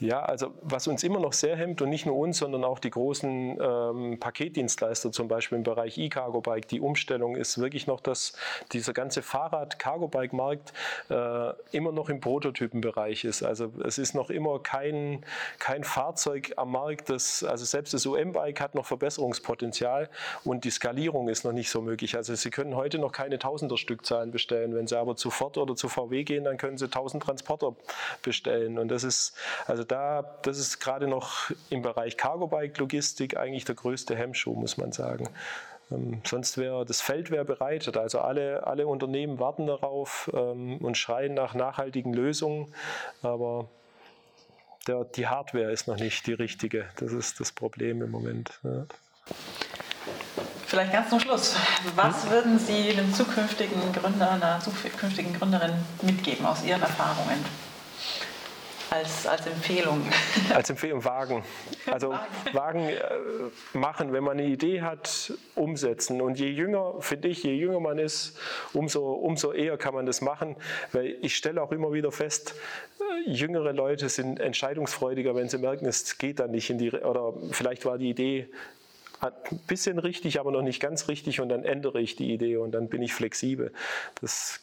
Ja, 0.00 0.22
also 0.22 0.52
was 0.60 0.88
uns 0.88 1.04
immer 1.04 1.20
noch 1.20 1.32
sehr 1.32 1.56
hemmt 1.56 1.80
und 1.80 1.88
nicht 1.88 2.04
nur 2.04 2.16
uns, 2.16 2.38
sondern 2.38 2.64
auch 2.64 2.80
die 2.80 2.90
großen 2.90 3.58
ähm, 3.60 4.18
Paketdienstleister, 4.18 5.12
zum 5.12 5.28
Beispiel 5.28 5.56
im 5.58 5.62
Bereich 5.62 5.98
E-Cargo-Bike, 5.98 6.66
die 6.66 6.80
Umstellung 6.80 7.36
ist 7.36 7.58
wirklich 7.58 7.86
noch, 7.86 8.00
dass 8.00 8.32
dieser 8.72 8.92
ganze 8.92 9.22
Fahrrad-Cargo-Bike-Markt 9.22 10.72
äh, 11.10 11.52
immer 11.70 11.92
noch 11.92 12.08
im 12.08 12.20
Prototypenbereich 12.20 13.24
ist. 13.24 13.44
Also 13.44 13.72
es 13.84 13.98
ist 13.98 14.14
noch 14.14 14.30
immer 14.30 14.58
kein, 14.58 15.24
kein 15.60 15.84
Fahrzeug 15.84 16.54
am 16.56 16.72
Markt, 16.72 17.08
das, 17.08 17.44
also 17.44 17.64
selbst 17.64 17.94
das 17.94 18.04
UM-Bike 18.04 18.60
hat 18.60 18.74
noch 18.74 18.86
Verbesserungspotenzial 18.86 20.10
und 20.42 20.64
die 20.64 20.70
Skalierung 20.70 21.28
ist 21.28 21.44
noch 21.44 21.52
nicht 21.52 21.70
so 21.70 21.80
möglich. 21.80 22.16
Also 22.16 22.34
Sie 22.34 22.50
können 22.50 22.74
heute 22.74 22.98
noch 22.98 23.12
keine 23.12 23.38
Tausender-Stückzahlen 23.38 24.32
bestellen. 24.32 24.74
Wenn 24.74 24.88
Sie 24.88 24.98
aber 24.98 25.14
zu 25.14 25.30
Ford 25.30 25.56
oder 25.56 25.76
zu 25.76 25.88
VW 25.88 26.24
gehen, 26.24 26.44
dann 26.44 26.56
können 26.56 26.78
Sie 26.78 26.86
1000 26.86 27.22
Transporter 27.22 27.76
bestellen. 28.22 28.78
Und 28.78 28.88
das 28.88 29.04
ist, 29.04 29.36
also 29.66 29.83
da, 29.84 30.38
das 30.42 30.58
ist 30.58 30.80
gerade 30.80 31.06
noch 31.06 31.50
im 31.70 31.82
Bereich 31.82 32.16
Cargo-Bike-Logistik 32.16 33.36
eigentlich 33.36 33.64
der 33.64 33.74
größte 33.74 34.16
Hemmschuh, 34.16 34.54
muss 34.54 34.76
man 34.76 34.92
sagen. 34.92 35.28
Ähm, 35.90 36.20
sonst 36.24 36.58
wäre 36.58 36.84
das 36.84 37.00
Feld 37.00 37.30
wäre 37.30 37.44
bereitet. 37.44 37.96
Also 37.96 38.20
alle, 38.20 38.66
alle 38.66 38.86
Unternehmen 38.86 39.38
warten 39.38 39.66
darauf 39.66 40.30
ähm, 40.34 40.78
und 40.78 40.96
schreien 40.96 41.34
nach 41.34 41.54
nachhaltigen 41.54 42.12
Lösungen. 42.12 42.74
Aber 43.22 43.68
der, 44.86 45.04
die 45.04 45.26
Hardware 45.26 45.70
ist 45.70 45.88
noch 45.88 45.96
nicht 45.96 46.26
die 46.26 46.34
richtige. 46.34 46.86
Das 46.96 47.12
ist 47.12 47.40
das 47.40 47.52
Problem 47.52 48.02
im 48.02 48.10
Moment. 48.10 48.60
Ja. 48.62 48.86
Vielleicht 50.66 50.92
ganz 50.92 51.10
zum 51.10 51.20
Schluss. 51.20 51.56
Was 51.94 52.24
hm? 52.24 52.30
würden 52.30 52.58
Sie 52.58 52.90
einem 52.90 53.12
zukünftigen 53.14 53.92
Gründer, 53.92 54.32
einer 54.32 54.60
zukünftigen 54.60 55.32
Gründerin 55.34 55.72
mitgeben 56.02 56.44
aus 56.46 56.64
Ihren 56.64 56.82
Erfahrungen? 56.82 57.44
Als, 58.94 59.26
als 59.26 59.46
Empfehlung. 59.46 60.06
Als 60.54 60.70
Empfehlung 60.70 61.04
wagen. 61.04 61.42
Also 61.90 62.14
wagen, 62.52 62.88
äh, 62.88 63.00
machen, 63.72 64.12
wenn 64.12 64.22
man 64.22 64.38
eine 64.38 64.48
Idee 64.48 64.82
hat, 64.82 65.32
umsetzen. 65.54 66.20
Und 66.20 66.38
je 66.38 66.48
jünger, 66.48 66.94
finde 67.00 67.28
ich, 67.28 67.42
je 67.42 67.54
jünger 67.54 67.80
man 67.80 67.98
ist, 67.98 68.38
umso, 68.72 69.12
umso 69.12 69.52
eher 69.52 69.76
kann 69.78 69.94
man 69.94 70.06
das 70.06 70.20
machen. 70.20 70.56
Weil 70.92 71.16
ich 71.22 71.36
stelle 71.36 71.62
auch 71.62 71.72
immer 71.72 71.92
wieder 71.92 72.12
fest, 72.12 72.54
äh, 73.00 73.30
jüngere 73.30 73.72
Leute 73.72 74.08
sind 74.08 74.38
entscheidungsfreudiger, 74.38 75.34
wenn 75.34 75.48
sie 75.48 75.58
merken, 75.58 75.86
es 75.86 76.18
geht 76.18 76.38
dann 76.38 76.52
nicht 76.52 76.70
in 76.70 76.78
die, 76.78 76.92
oder 76.92 77.34
vielleicht 77.50 77.84
war 77.84 77.98
die 77.98 78.10
Idee 78.10 78.48
ein 79.20 79.58
bisschen 79.66 79.98
richtig, 79.98 80.40
aber 80.40 80.50
noch 80.50 80.62
nicht 80.62 80.80
ganz 80.80 81.08
richtig 81.08 81.40
und 81.40 81.48
dann 81.48 81.64
ändere 81.64 82.00
ich 82.00 82.16
die 82.16 82.32
Idee 82.32 82.56
und 82.56 82.72
dann 82.72 82.88
bin 82.88 83.02
ich 83.02 83.14
flexibel. 83.14 83.72
Das 84.20 84.60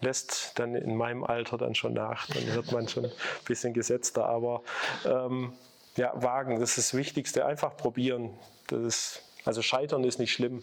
lässt 0.00 0.58
dann 0.58 0.74
in 0.74 0.96
meinem 0.96 1.24
Alter 1.24 1.58
dann 1.58 1.74
schon 1.74 1.92
nach, 1.92 2.26
dann 2.28 2.54
wird 2.54 2.72
man 2.72 2.88
schon 2.88 3.04
ein 3.04 3.12
bisschen 3.46 3.72
gesetzter, 3.74 4.26
aber 4.26 4.62
ähm, 5.04 5.52
ja, 5.96 6.12
wagen, 6.14 6.58
das 6.60 6.70
ist 6.70 6.78
das 6.78 6.94
Wichtigste. 6.94 7.44
Einfach 7.44 7.76
probieren. 7.76 8.30
Das 8.68 8.80
ist, 8.80 9.22
also 9.44 9.62
scheitern 9.62 10.04
ist 10.04 10.18
nicht 10.18 10.32
schlimm. 10.32 10.62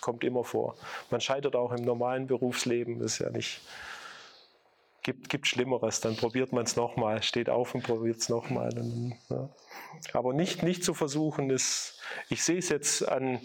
Kommt 0.00 0.24
immer 0.24 0.44
vor. 0.44 0.76
Man 1.10 1.20
scheitert 1.20 1.54
auch 1.54 1.72
im 1.72 1.84
normalen 1.84 2.26
Berufsleben. 2.26 2.98
Das 2.98 3.14
ist 3.14 3.18
ja 3.18 3.30
nicht, 3.30 3.60
gibt, 5.02 5.28
gibt 5.28 5.46
Schlimmeres. 5.46 6.00
Dann 6.00 6.16
probiert 6.16 6.52
man 6.52 6.64
es 6.64 6.76
nochmal, 6.76 7.22
steht 7.22 7.50
auf 7.50 7.74
und 7.74 7.82
probiert 7.82 8.18
es 8.18 8.28
nochmal. 8.28 8.70
Ja. 9.28 9.48
Aber 10.12 10.32
nicht, 10.32 10.62
nicht 10.62 10.84
zu 10.84 10.94
versuchen, 10.94 11.50
ist, 11.50 12.00
ich 12.28 12.42
sehe 12.42 12.58
es 12.58 12.68
jetzt 12.68 13.06
an, 13.08 13.40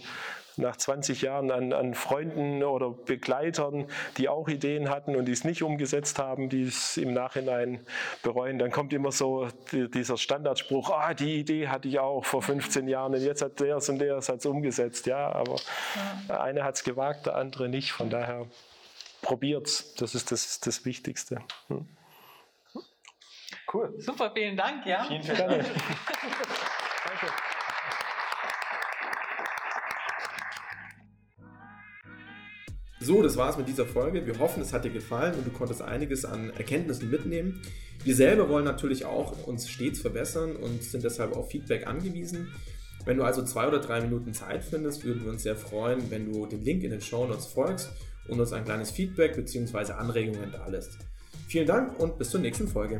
nach 0.57 0.75
20 0.75 1.21
Jahren 1.21 1.51
an, 1.51 1.71
an, 1.71 1.93
Freunden 1.93 2.63
oder 2.63 2.89
Begleitern, 2.89 3.85
die 4.17 4.27
auch 4.27 4.47
Ideen 4.47 4.89
hatten 4.89 5.15
und 5.15 5.25
die 5.25 5.31
es 5.31 5.43
nicht 5.43 5.61
umgesetzt 5.61 6.19
haben, 6.19 6.49
die 6.49 6.63
es 6.63 6.97
im 6.97 7.13
Nachhinein 7.13 7.79
bereuen. 8.23 8.57
Dann 8.59 8.71
kommt 8.71 8.93
immer 8.93 9.11
so 9.11 9.47
dieser 9.71 10.17
Standardspruch, 10.17 10.89
ah, 10.89 11.13
die 11.13 11.39
Idee 11.39 11.67
hatte 11.67 11.87
ich 11.87 11.99
auch 11.99 12.25
vor 12.25 12.41
15 12.41 12.87
Jahren 12.87 13.13
und 13.13 13.21
jetzt 13.21 13.41
hat 13.41 13.59
der 13.59 13.77
und 13.77 13.99
der 13.99 14.17
es 14.17 14.45
umgesetzt. 14.45 15.05
Ja, 15.05 15.31
aber 15.31 15.57
ja. 16.27 16.39
eine 16.41 16.63
hat 16.63 16.75
es 16.75 16.83
gewagt, 16.83 17.27
der 17.27 17.35
andere 17.35 17.69
nicht. 17.69 17.91
Von 17.91 18.09
daher 18.09 18.47
probiert's. 19.21 19.93
Das 19.95 20.15
ist 20.15 20.31
das, 20.31 20.59
das 20.59 20.85
Wichtigste. 20.85 21.41
Hm. 21.67 21.87
Cool. 23.71 23.93
Super, 23.97 24.31
vielen 24.33 24.55
Dank. 24.55 24.85
Ja. 24.85 25.03
Vielen, 25.03 25.23
vielen 25.23 25.37
Dank. 25.37 25.49
Danke. 25.65 27.33
So, 32.99 33.21
das 33.21 33.37
war's 33.37 33.57
mit 33.57 33.67
dieser 33.67 33.85
Folge. 33.85 34.25
Wir 34.25 34.39
hoffen, 34.39 34.61
es 34.61 34.73
hat 34.73 34.83
dir 34.83 34.89
gefallen 34.89 35.35
und 35.35 35.45
du 35.45 35.51
konntest 35.51 35.81
einiges 35.81 36.25
an 36.25 36.49
Erkenntnissen 36.49 37.09
mitnehmen. 37.09 37.61
Wir 38.03 38.15
selber 38.15 38.49
wollen 38.49 38.65
natürlich 38.65 39.05
auch 39.05 39.47
uns 39.47 39.69
stets 39.69 39.99
verbessern 39.99 40.55
und 40.55 40.83
sind 40.83 41.03
deshalb 41.03 41.35
auf 41.35 41.49
Feedback 41.49 41.87
angewiesen. 41.87 42.51
Wenn 43.05 43.17
du 43.17 43.23
also 43.23 43.43
zwei 43.43 43.67
oder 43.67 43.79
drei 43.79 44.01
Minuten 44.01 44.33
Zeit 44.33 44.63
findest, 44.63 45.05
würden 45.05 45.23
wir 45.23 45.31
uns 45.31 45.43
sehr 45.43 45.55
freuen, 45.55 46.09
wenn 46.09 46.31
du 46.31 46.45
den 46.47 46.63
Link 46.63 46.83
in 46.83 46.91
den 46.91 47.01
Show 47.01 47.25
Notes 47.25 47.45
folgst 47.45 47.91
und 48.29 48.39
uns 48.39 48.53
ein 48.53 48.65
kleines 48.65 48.91
Feedback 48.91 49.35
bzw. 49.35 49.93
Anregungen 49.93 50.51
da 50.51 50.67
lässt. 50.67 50.97
Vielen 51.47 51.67
Dank 51.67 51.99
und 51.99 52.17
bis 52.17 52.29
zur 52.29 52.41
nächsten 52.41 52.67
Folge. 52.67 52.99